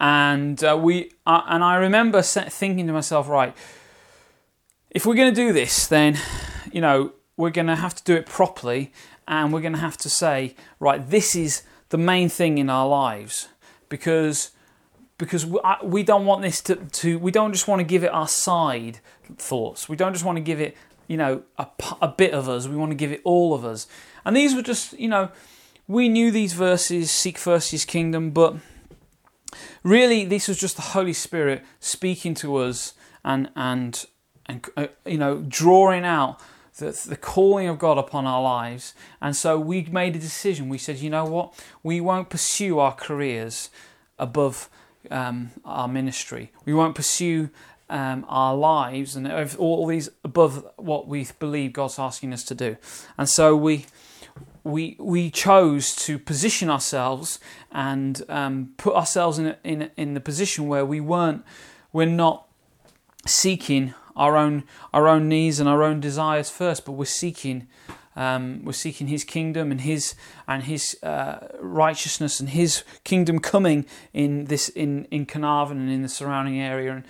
[0.00, 3.56] And uh, we uh, and I remember thinking to myself, right,
[4.90, 6.18] if we're going to do this, then
[6.72, 8.92] you know we're going to have to do it properly,
[9.26, 12.88] and we're going to have to say, right, this is the main thing in our
[12.88, 13.48] lives
[13.88, 14.50] because
[15.16, 15.46] because
[15.82, 18.98] we don't want this to, to we don't just want to give it our side
[19.36, 20.76] thoughts we don't just want to give it
[21.08, 21.66] you know a,
[22.00, 23.86] a bit of us we want to give it all of us
[24.24, 25.30] and these were just you know
[25.86, 28.56] we knew these verses seek first his kingdom but
[29.82, 32.94] really this was just the holy spirit speaking to us
[33.24, 34.06] and and
[34.46, 36.40] and uh, you know drawing out
[36.78, 38.94] the, the calling of God upon our lives.
[39.20, 40.68] And so we made a decision.
[40.68, 41.54] We said, you know what?
[41.82, 43.70] We won't pursue our careers
[44.18, 44.68] above
[45.10, 46.52] um, our ministry.
[46.64, 47.50] We won't pursue
[47.90, 52.76] um, our lives and all these above what we believe God's asking us to do.
[53.18, 53.86] And so we
[54.62, 57.38] we we chose to position ourselves
[57.70, 61.44] and um, put ourselves in in in the position where we weren't
[61.92, 62.46] we're not
[63.26, 67.66] seeking our own our own needs and our own desires first, but we're seeking
[68.16, 70.14] um, we're seeking His kingdom and His
[70.46, 76.02] and His uh, righteousness and His kingdom coming in this in in Carnarvon and in
[76.02, 77.04] the surrounding area, and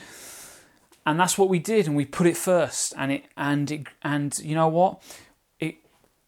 [1.06, 4.38] and that's what we did, and we put it first, and it and it and
[4.38, 5.02] you know what,
[5.60, 5.76] it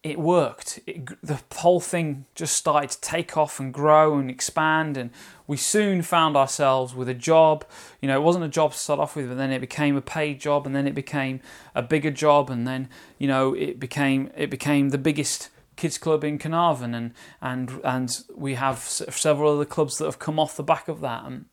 [0.03, 0.81] it worked.
[0.87, 5.11] It, the whole thing just started to take off and grow and expand, and
[5.47, 7.65] we soon found ourselves with a job.
[8.03, 10.03] You know, it wasn't a job to start off with, but then it became a
[10.03, 11.41] paid job, and then it became
[11.75, 16.23] a bigger job, and then you know it became it became the biggest kids club
[16.23, 20.63] in Carnarvon, and and and we have several other clubs that have come off the
[20.63, 21.25] back of that.
[21.25, 21.47] And,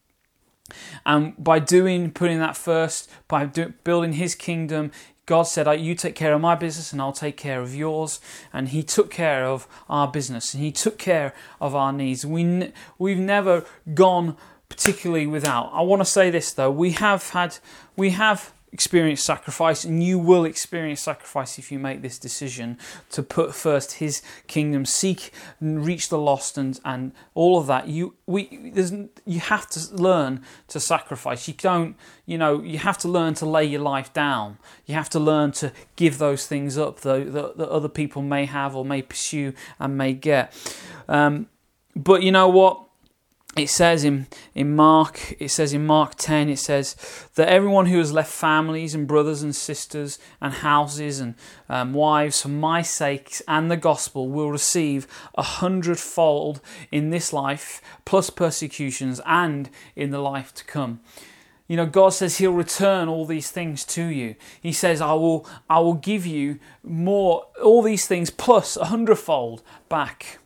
[1.05, 4.91] and by doing, putting that first, by do, building His kingdom,
[5.26, 8.20] God said, You take care of my business and I'll take care of yours.
[8.51, 12.26] And He took care of our business and He took care of our needs.
[12.26, 14.38] We, we've never gone
[14.70, 15.70] particularly without.
[15.74, 17.57] I want to say this though we have had,
[17.95, 22.78] we have experience sacrifice, and you will experience sacrifice if you make this decision
[23.12, 27.88] to put first His kingdom, seek and reach the lost, and and all of that.
[27.88, 28.92] You we there's
[29.26, 31.48] you have to learn to sacrifice.
[31.48, 31.96] You don't
[32.26, 34.58] you know you have to learn to lay your life down.
[34.86, 38.46] You have to learn to give those things up that, that, that other people may
[38.46, 40.52] have or may pursue and may get.
[41.08, 41.48] Um,
[41.96, 42.83] but you know what?
[43.56, 44.26] It says in,
[44.56, 46.95] in Mark, it says in Mark 10, it says
[47.36, 51.36] that everyone who has left families and brothers and sisters and houses and
[51.70, 57.80] um, wives for my sake and the gospel will receive a hundredfold in this life,
[58.06, 60.99] plus persecutions, and in the life to come.
[61.68, 64.36] You know, God says He'll return all these things to you.
[64.62, 69.62] He says, I will, I will give you more, all these things plus a hundredfold
[69.89, 70.39] back.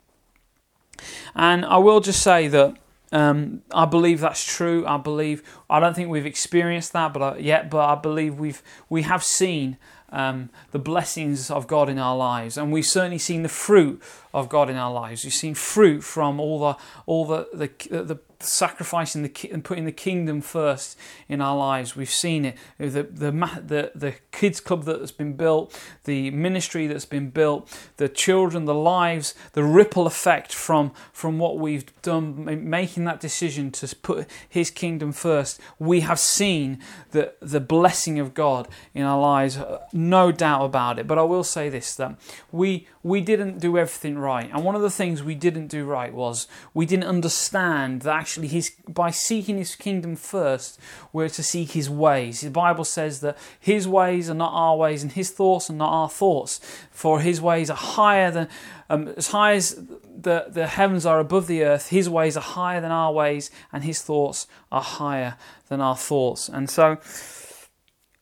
[1.34, 2.78] And I will just say that
[3.12, 4.86] um, I believe that's true.
[4.86, 8.62] I believe I don't think we've experienced that, but I, yet, but I believe we've
[8.89, 9.78] we have seen
[10.10, 14.01] um, the blessings of God in our lives, and we've certainly seen the fruit
[14.34, 15.24] of God in our lives.
[15.24, 19.92] We've seen fruit from all the all the the, the sacrificing the and putting the
[19.92, 21.96] kingdom first in our lives.
[21.96, 22.58] We've seen it.
[22.78, 27.68] The, the the the kids club that's been built, the ministry that's been built,
[27.98, 33.72] the children, the lives, the ripple effect from from what we've done, making that decision
[33.72, 35.60] to put His kingdom first.
[35.80, 36.80] We have seen
[37.12, 41.08] the the blessing of God in our lives, uh, no doubt about it.
[41.08, 42.18] But I will say this: that
[42.52, 46.14] we we didn't do everything right, and one of the things we didn't do right
[46.14, 50.80] was we didn't understand that actually his by seeking his kingdom first,
[51.14, 52.41] we're to seek his ways.
[52.41, 55.91] The Bible says that his ways are not our ways, and his thoughts are not
[55.91, 56.60] our thoughts.
[56.91, 58.49] For his ways are higher than
[58.89, 62.82] um, as high as the, the heavens are above the earth, his ways are higher
[62.82, 65.36] than our ways, and his thoughts are higher
[65.70, 66.49] than our thoughts.
[66.49, 66.97] And so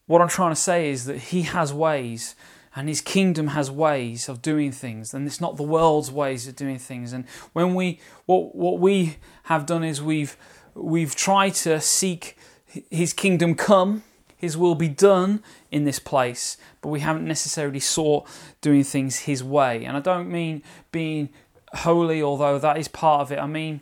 [0.07, 2.35] what I'm trying to say is that he has ways
[2.75, 6.55] and his kingdom has ways of doing things and it's not the world's ways of
[6.55, 7.13] doing things.
[7.13, 10.35] And when we what what we have done is we've
[10.73, 12.37] we've tried to seek
[12.91, 14.03] his kingdom come
[14.37, 18.27] his will be done in this place but we haven't necessarily sought
[18.59, 19.85] doing things his way.
[19.85, 20.61] And i don't mean
[20.91, 21.29] being
[21.73, 23.39] holy although that is part of it.
[23.39, 23.81] I mean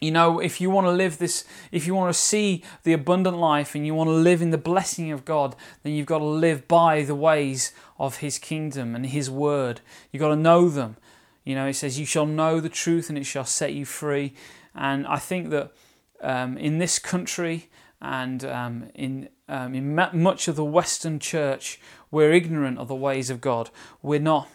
[0.00, 3.36] you know, if you want to live this, if you want to see the abundant
[3.36, 6.24] life and you want to live in the blessing of God, then you've got to
[6.24, 9.80] live by the ways of His kingdom and His word.
[10.12, 10.96] You've got to know them.
[11.44, 14.34] You know, it says, You shall know the truth and it shall set you free.
[14.74, 15.72] And I think that
[16.20, 17.68] um, in this country
[18.00, 21.80] and um, in, um, in much of the Western church,
[22.10, 23.70] we're ignorant of the ways of God.
[24.02, 24.48] We're not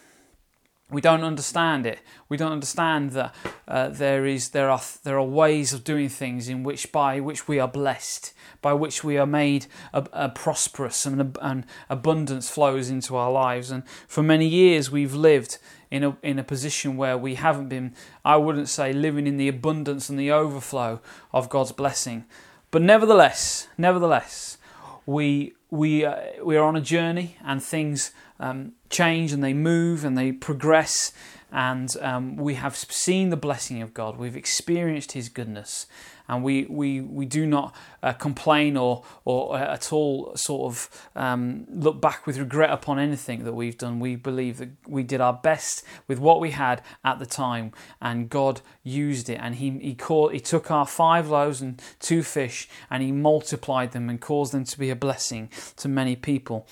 [0.90, 2.00] we don't understand it.
[2.28, 3.34] We don't understand that
[3.66, 7.48] uh, there is there are there are ways of doing things in which by which
[7.48, 12.90] we are blessed, by which we are made a, a prosperous and, and abundance flows
[12.90, 13.70] into our lives.
[13.70, 15.58] And for many years we've lived
[15.90, 17.94] in a in a position where we haven't been.
[18.24, 21.00] I wouldn't say living in the abundance and the overflow
[21.32, 22.26] of God's blessing,
[22.70, 24.58] but nevertheless, nevertheless,
[25.06, 30.04] we we uh, we are on a journey and things um, change and they move
[30.04, 31.12] and they progress.
[31.50, 34.16] And um, we have seen the blessing of God.
[34.16, 35.86] We've experienced His goodness,
[36.28, 41.66] and we we, we do not uh, complain or or at all sort of um,
[41.70, 44.00] look back with regret upon anything that we've done.
[44.00, 48.30] We believe that we did our best with what we had at the time, and
[48.30, 49.38] God used it.
[49.40, 53.92] And He He called He took our five loaves and two fish, and He multiplied
[53.92, 56.66] them and caused them to be a blessing to many people.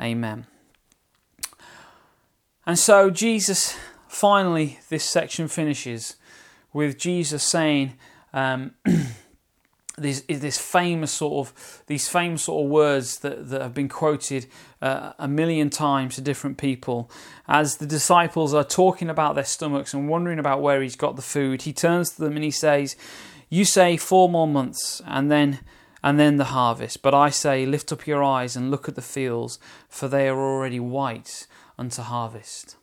[0.00, 0.46] Amen.
[2.66, 3.76] And so Jesus,
[4.08, 6.16] finally, this section finishes
[6.72, 7.92] with Jesus saying
[8.34, 8.72] um,
[9.96, 14.46] this, this famous sort of these famous sort of words that, that have been quoted
[14.82, 17.10] uh, a million times to different people.
[17.48, 21.22] As the disciples are talking about their stomachs and wondering about where he's got the
[21.22, 22.96] food, he turns to them and he says,
[23.48, 25.60] "You say four more months, and then."
[26.02, 27.00] and then the harvest.
[27.00, 29.58] But I say, lift up your eyes and look at the fields,
[29.88, 31.46] for they are already white
[31.78, 32.76] unto harvest.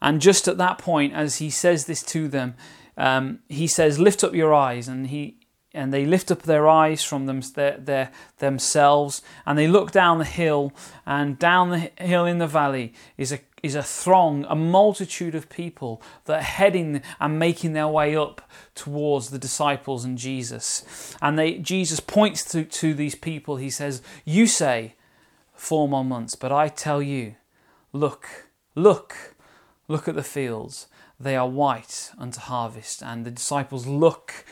[0.00, 2.54] And just at that point, as he says this to them,
[2.96, 5.36] um, he says, "Lift up your eyes," and he
[5.72, 10.18] and they lift up their eyes from them, their, their, themselves, and they look down
[10.18, 10.72] the hill,
[11.04, 15.48] and down the hill in the valley is a is a throng, a multitude of
[15.48, 18.42] people that are heading and making their way up
[18.74, 21.16] towards the disciples and Jesus.
[21.22, 23.56] And they, Jesus points to, to these people.
[23.56, 24.96] He says, You say
[25.54, 27.36] four more months, but I tell you,
[27.94, 29.34] Look, look,
[29.88, 30.86] look at the fields.
[31.18, 33.02] They are white unto harvest.
[33.02, 34.44] And the disciples look,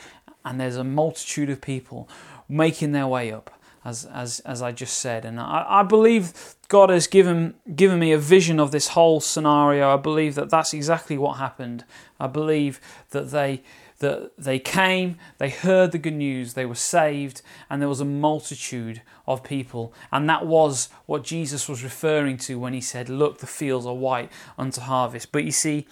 [0.44, 2.08] and there's a multitude of people
[2.48, 3.50] making their way up,
[3.84, 5.24] as, as, as I just said.
[5.24, 9.92] And I, I believe God has given, given me a vision of this whole scenario.
[9.92, 11.84] I believe that that's exactly what happened.
[12.20, 13.62] I believe that they
[14.02, 17.40] that they came, they heard the good news, they were saved,
[17.70, 19.94] and there was a multitude of people.
[20.10, 23.94] And that was what Jesus was referring to when he said, Look, the fields are
[23.94, 25.30] white unto harvest.
[25.30, 25.86] But you see,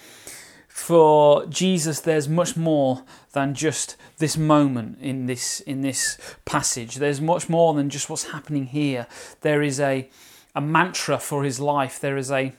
[0.71, 3.03] for Jesus, there's much more
[3.33, 6.95] than just this moment in this in this passage.
[6.95, 9.09] There's much more than just what's happening here.
[9.41, 10.09] There is a
[10.55, 11.99] a mantra for his life.
[11.99, 12.53] There is a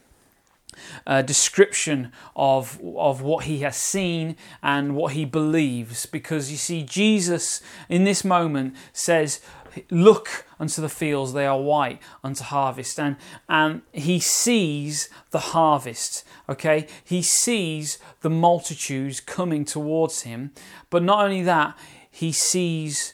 [1.07, 6.83] a description of of what he has seen and what he believes because you see
[6.83, 9.39] Jesus in this moment says
[9.89, 13.15] look unto the fields they are white unto harvest and
[13.47, 20.51] and he sees the harvest okay he sees the multitudes coming towards him
[20.89, 21.77] but not only that
[22.09, 23.13] he sees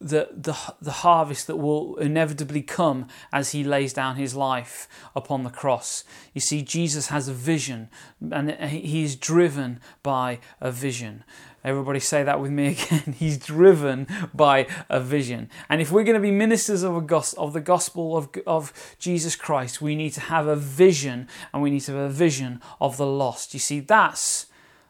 [0.00, 5.42] the, the, the harvest that will inevitably come as he lays down his life upon
[5.42, 6.04] the cross.
[6.32, 7.88] You see, Jesus has a vision
[8.30, 11.24] and he is driven by a vision.
[11.64, 13.14] Everybody say that with me again.
[13.18, 15.50] He's driven by a vision.
[15.68, 19.36] And if we're going to be ministers of, a of the gospel of, of Jesus
[19.36, 22.96] Christ, we need to have a vision and we need to have a vision of
[22.96, 23.54] the lost.
[23.54, 24.46] You see, that's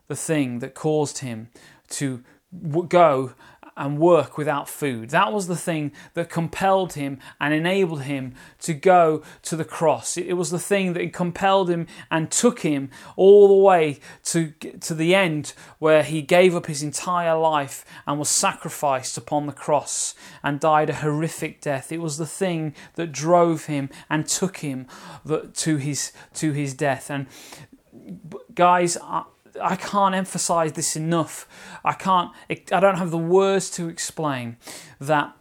[0.09, 1.49] the thing that caused him
[1.91, 2.23] to
[2.89, 3.35] go
[3.79, 5.11] and work without food.
[5.11, 10.17] That was the thing that compelled him and enabled him to go to the cross.
[10.17, 14.95] It was the thing that compelled him and took him all the way to, to
[14.95, 20.15] the end where he gave up his entire life and was sacrificed upon the cross
[20.43, 21.93] and died a horrific death.
[21.93, 24.87] It was the thing that drove him and took him
[25.55, 27.11] to his, to his death.
[27.11, 27.27] And
[28.55, 28.99] guys,
[29.61, 31.49] I can't emphasize this enough.
[31.85, 34.57] I can't, I don't have the words to explain
[35.01, 35.35] that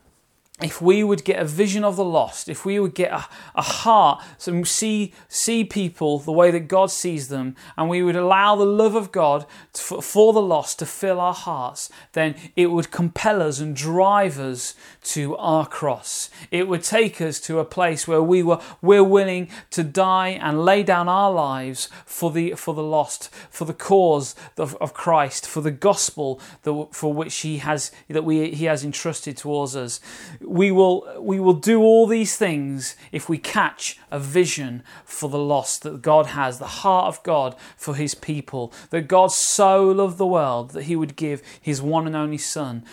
[0.59, 3.61] if we would get a vision of the lost, if we would get a, a
[3.61, 8.55] heart, so see see people the way that God sees them, and we would allow
[8.55, 12.89] the love of God to, for the lost to fill our hearts, then it would
[12.89, 16.31] compel us and drive us to our cross.
[16.49, 20.65] It would take us to a place where we were we're willing to die and
[20.65, 25.45] lay down our lives for the for the lost, for the cause of, of Christ,
[25.45, 29.99] for the gospel that, for which He has that we He has entrusted towards us
[30.47, 35.37] we will, we will do all these things if we catch a vision for the
[35.37, 40.17] lost that God has, the heart of God for his people, that God so loved
[40.17, 42.83] the world that he would give his one and only Son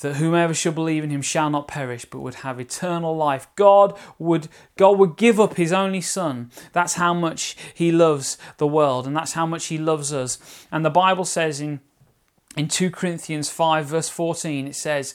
[0.00, 3.48] that whomever shall believe in him shall not perish but would have eternal life.
[3.56, 6.50] God would god would give up his only son.
[6.72, 10.38] That's how much he loves the world and that's how much he loves us.
[10.70, 11.80] And the bible says in
[12.56, 15.14] in 2 corinthians 5 verse 14 it says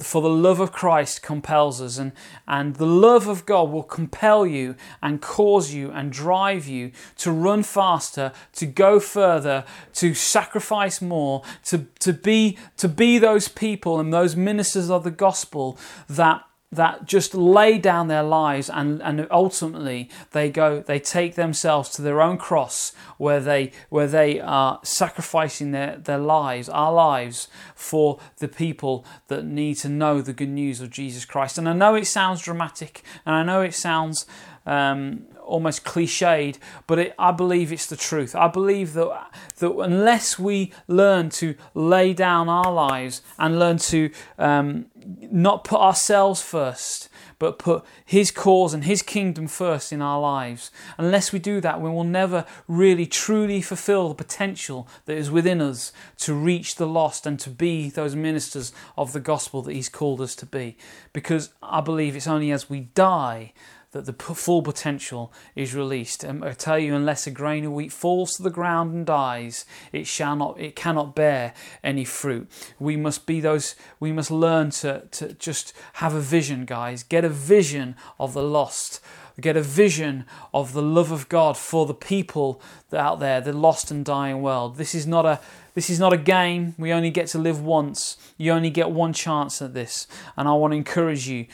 [0.00, 2.12] for the love of Christ compels us, and,
[2.46, 7.32] and the love of God will compel you and cause you and drive you to
[7.32, 13.98] run faster, to go further, to sacrifice more, to, to, be, to be those people
[13.98, 16.42] and those ministers of the gospel that
[16.74, 22.02] that just lay down their lives and, and ultimately they go they take themselves to
[22.02, 28.18] their own cross where they where they are sacrificing their, their lives our lives for
[28.38, 31.58] the people that need to know the good news of Jesus Christ.
[31.58, 34.26] And I know it sounds dramatic and I know it sounds
[34.66, 38.34] um, almost cliched, but it, I believe it's the truth.
[38.34, 44.10] I believe that that unless we learn to lay down our lives and learn to
[44.38, 50.20] um, not put ourselves first, but put His cause and His kingdom first in our
[50.20, 55.30] lives, unless we do that, we will never really truly fulfill the potential that is
[55.30, 59.74] within us to reach the lost and to be those ministers of the gospel that
[59.74, 60.76] He's called us to be.
[61.12, 63.52] Because I believe it's only as we die
[63.94, 66.24] that the full potential is released.
[66.24, 69.64] And I tell you, unless a grain of wheat falls to the ground and dies,
[69.92, 72.50] it shall not, it cannot bear any fruit.
[72.80, 73.76] We must be those.
[74.00, 77.04] We must learn to to just have a vision, guys.
[77.04, 79.00] Get a vision of the lost.
[79.40, 82.60] Get a vision of the love of God for the people
[82.92, 84.76] out there, the lost and dying world.
[84.76, 85.40] This is not a
[85.74, 86.74] this is not a game.
[86.78, 88.16] We only get to live once.
[88.36, 90.06] You only get one chance at this.
[90.36, 91.46] And I want to encourage you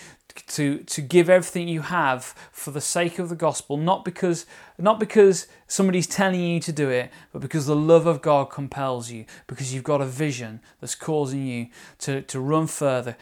[0.47, 4.47] to to give everything you have for the sake of the gospel not because
[4.79, 9.11] not because somebody's telling you to do it but because the love of God compels
[9.11, 11.69] you because you've got a vision that's causing you
[11.99, 13.17] to to run further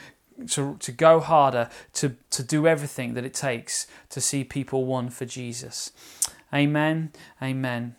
[0.47, 5.11] to, to go harder to to do everything that it takes to see people won
[5.11, 5.93] for Jesus.
[6.55, 7.13] Amen.
[7.43, 7.97] Amen.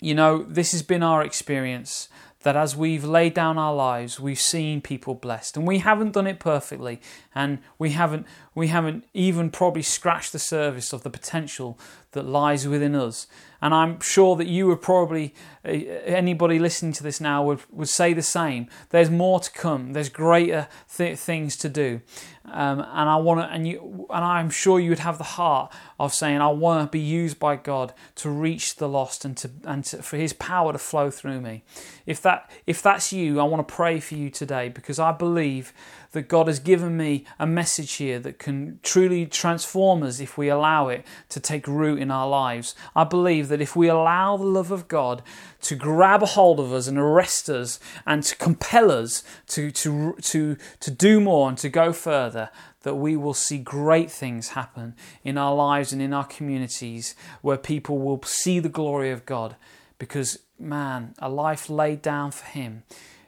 [0.00, 2.08] You know this has been our experience
[2.42, 5.56] that as we've laid down our lives, we've seen people blessed.
[5.56, 7.00] And we haven't done it perfectly,
[7.34, 11.78] and we haven't we haven't even probably scratched the surface of the potential
[12.12, 13.26] that lies within us.
[13.62, 15.34] And I'm sure that you would probably,
[15.64, 18.68] uh, anybody listening to this now would, would say the same.
[18.90, 19.92] There's more to come.
[19.92, 22.02] There's greater th- things to do.
[22.44, 25.72] Um, and I want to, and you, and I'm sure you would have the heart
[25.98, 29.50] of saying, I want to be used by God to reach the lost and to,
[29.64, 31.62] and to, for His power to flow through me.
[32.04, 35.72] If that, if that's you, I want to pray for you today because I believe
[36.12, 40.48] that God has given me a message here that can truly transform us if we
[40.48, 42.74] allow it to take root in our lives.
[42.94, 45.22] I believe that if we allow the love of God
[45.62, 50.14] to grab a hold of us and arrest us and to compel us to, to,
[50.20, 52.50] to, to do more and to go further,
[52.82, 54.94] that we will see great things happen
[55.24, 59.56] in our lives and in our communities where people will see the glory of God
[59.98, 62.82] because, man, a life laid down for Him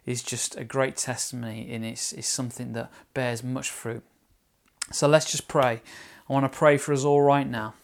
[0.06, 4.02] is just a great testimony and it's, it's something that bears much fruit.
[4.92, 5.80] So let's just pray.
[6.28, 7.74] I want to pray for us all right now.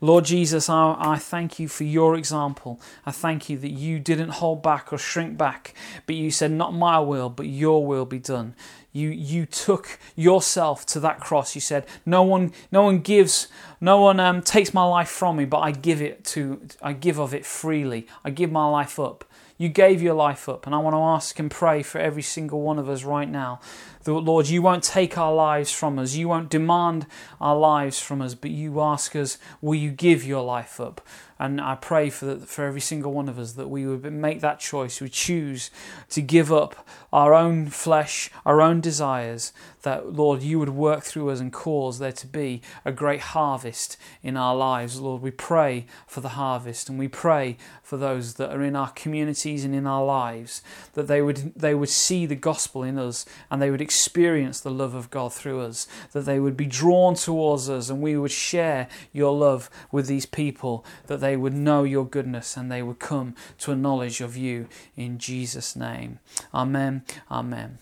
[0.00, 2.80] Lord Jesus, I, I, thank you for your example.
[3.04, 5.74] I thank you that you didn't hold back or shrink back,
[6.06, 8.54] but you said, Not my will, but your will be done.
[8.92, 11.54] You, you took yourself to that cross.
[11.54, 13.48] You said, No one, no one gives,
[13.80, 17.18] no one um, takes my life from me, but I give it to, I give
[17.20, 18.06] of it freely.
[18.24, 19.24] I give my life up.
[19.58, 22.62] You gave your life up, and I want to ask and pray for every single
[22.62, 23.60] one of us right now
[24.04, 26.14] that, Lord, you won't take our lives from us.
[26.14, 27.06] You won't demand
[27.40, 31.00] our lives from us, but you ask us, will you give your life up?
[31.40, 34.40] And I pray for, the, for every single one of us that we would make
[34.40, 35.00] that choice.
[35.00, 35.70] We choose
[36.10, 39.52] to give up our own flesh, our own desires,
[39.88, 43.96] that, Lord, you would work through us and cause there to be a great harvest
[44.22, 45.00] in our lives.
[45.00, 48.90] Lord, we pray for the harvest and we pray for those that are in our
[48.90, 50.60] communities and in our lives,
[50.92, 54.70] that they would, they would see the gospel in us and they would experience the
[54.70, 58.30] love of God through us, that they would be drawn towards us and we would
[58.30, 62.98] share your love with these people, that they would know your goodness and they would
[62.98, 64.68] come to a knowledge of you
[64.98, 66.18] in Jesus' name.
[66.52, 67.04] Amen.
[67.30, 67.78] Amen.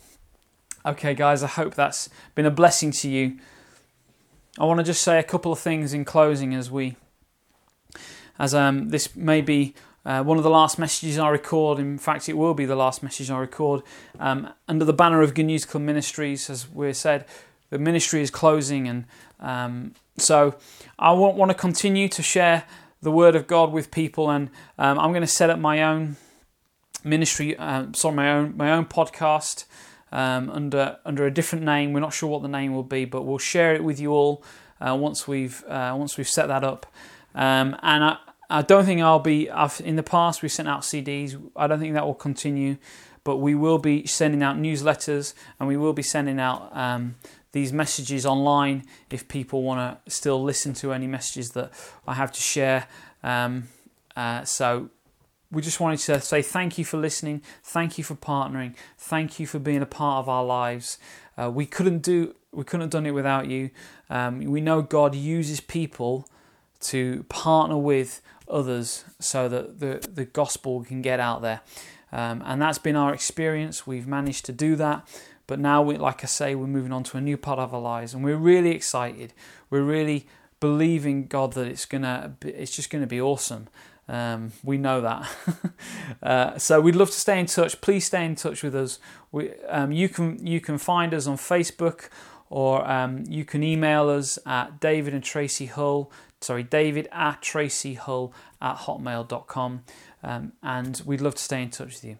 [0.86, 3.38] Okay, guys, I hope that's been a blessing to you.
[4.56, 6.94] I want to just say a couple of things in closing as we,
[8.38, 9.74] as um, this may be
[10.04, 11.80] uh, one of the last messages I record.
[11.80, 13.82] In fact, it will be the last message I record
[14.20, 16.48] um, under the banner of Good News Club Ministries.
[16.48, 17.24] As we said,
[17.70, 19.06] the ministry is closing, and
[19.40, 20.54] um, so
[21.00, 22.62] I want, to continue to share
[23.02, 26.16] the Word of God with people, and um, I'm going to set up my own
[27.02, 29.64] ministry, uh, sorry, my own my own podcast
[30.12, 31.92] um, under under a different name.
[31.92, 34.42] We're not sure what the name will be, but we'll share it with you all
[34.80, 36.86] uh, once we've uh, once we've set that up.
[37.34, 38.16] Um, and I,
[38.48, 39.50] I don't think I'll be.
[39.50, 41.40] I've, in the past, we've sent out CDs.
[41.56, 42.76] I don't think that will continue,
[43.24, 47.16] but we will be sending out newsletters and we will be sending out um,
[47.52, 51.72] these messages online if people want to still listen to any messages that
[52.06, 52.86] I have to share.
[53.22, 53.68] Um,
[54.14, 54.90] uh, so
[55.50, 59.46] we just wanted to say thank you for listening, thank you for partnering, thank you
[59.46, 60.98] for being a part of our lives.
[61.36, 63.70] Uh, we couldn't do we couldn't have done it without you.
[64.08, 66.26] Um, we know God uses people
[66.80, 71.60] to partner with others so that the, the gospel can get out there.
[72.12, 73.86] Um, and that's been our experience.
[73.86, 75.06] We've managed to do that.
[75.46, 77.80] But now, we, like I say, we're moving on to a new part of our
[77.80, 79.32] lives, and we're really excited.
[79.70, 80.26] We're really
[80.58, 83.68] believing God that it's gonna, it's just gonna be awesome.
[84.08, 85.28] Um, we know that.
[86.22, 87.80] uh, so we'd love to stay in touch.
[87.80, 88.98] Please stay in touch with us.
[89.32, 92.08] We, um, you can you can find us on Facebook
[92.48, 96.10] or um, you can email us at David and Tracey Hull.
[96.40, 99.84] Sorry, David at Tracey Hull at hotmail.com.
[100.22, 102.18] Um, and we'd love to stay in touch with you.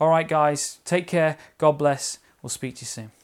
[0.00, 1.38] All right, guys, take care.
[1.58, 2.18] God bless.
[2.42, 3.23] We'll speak to you soon.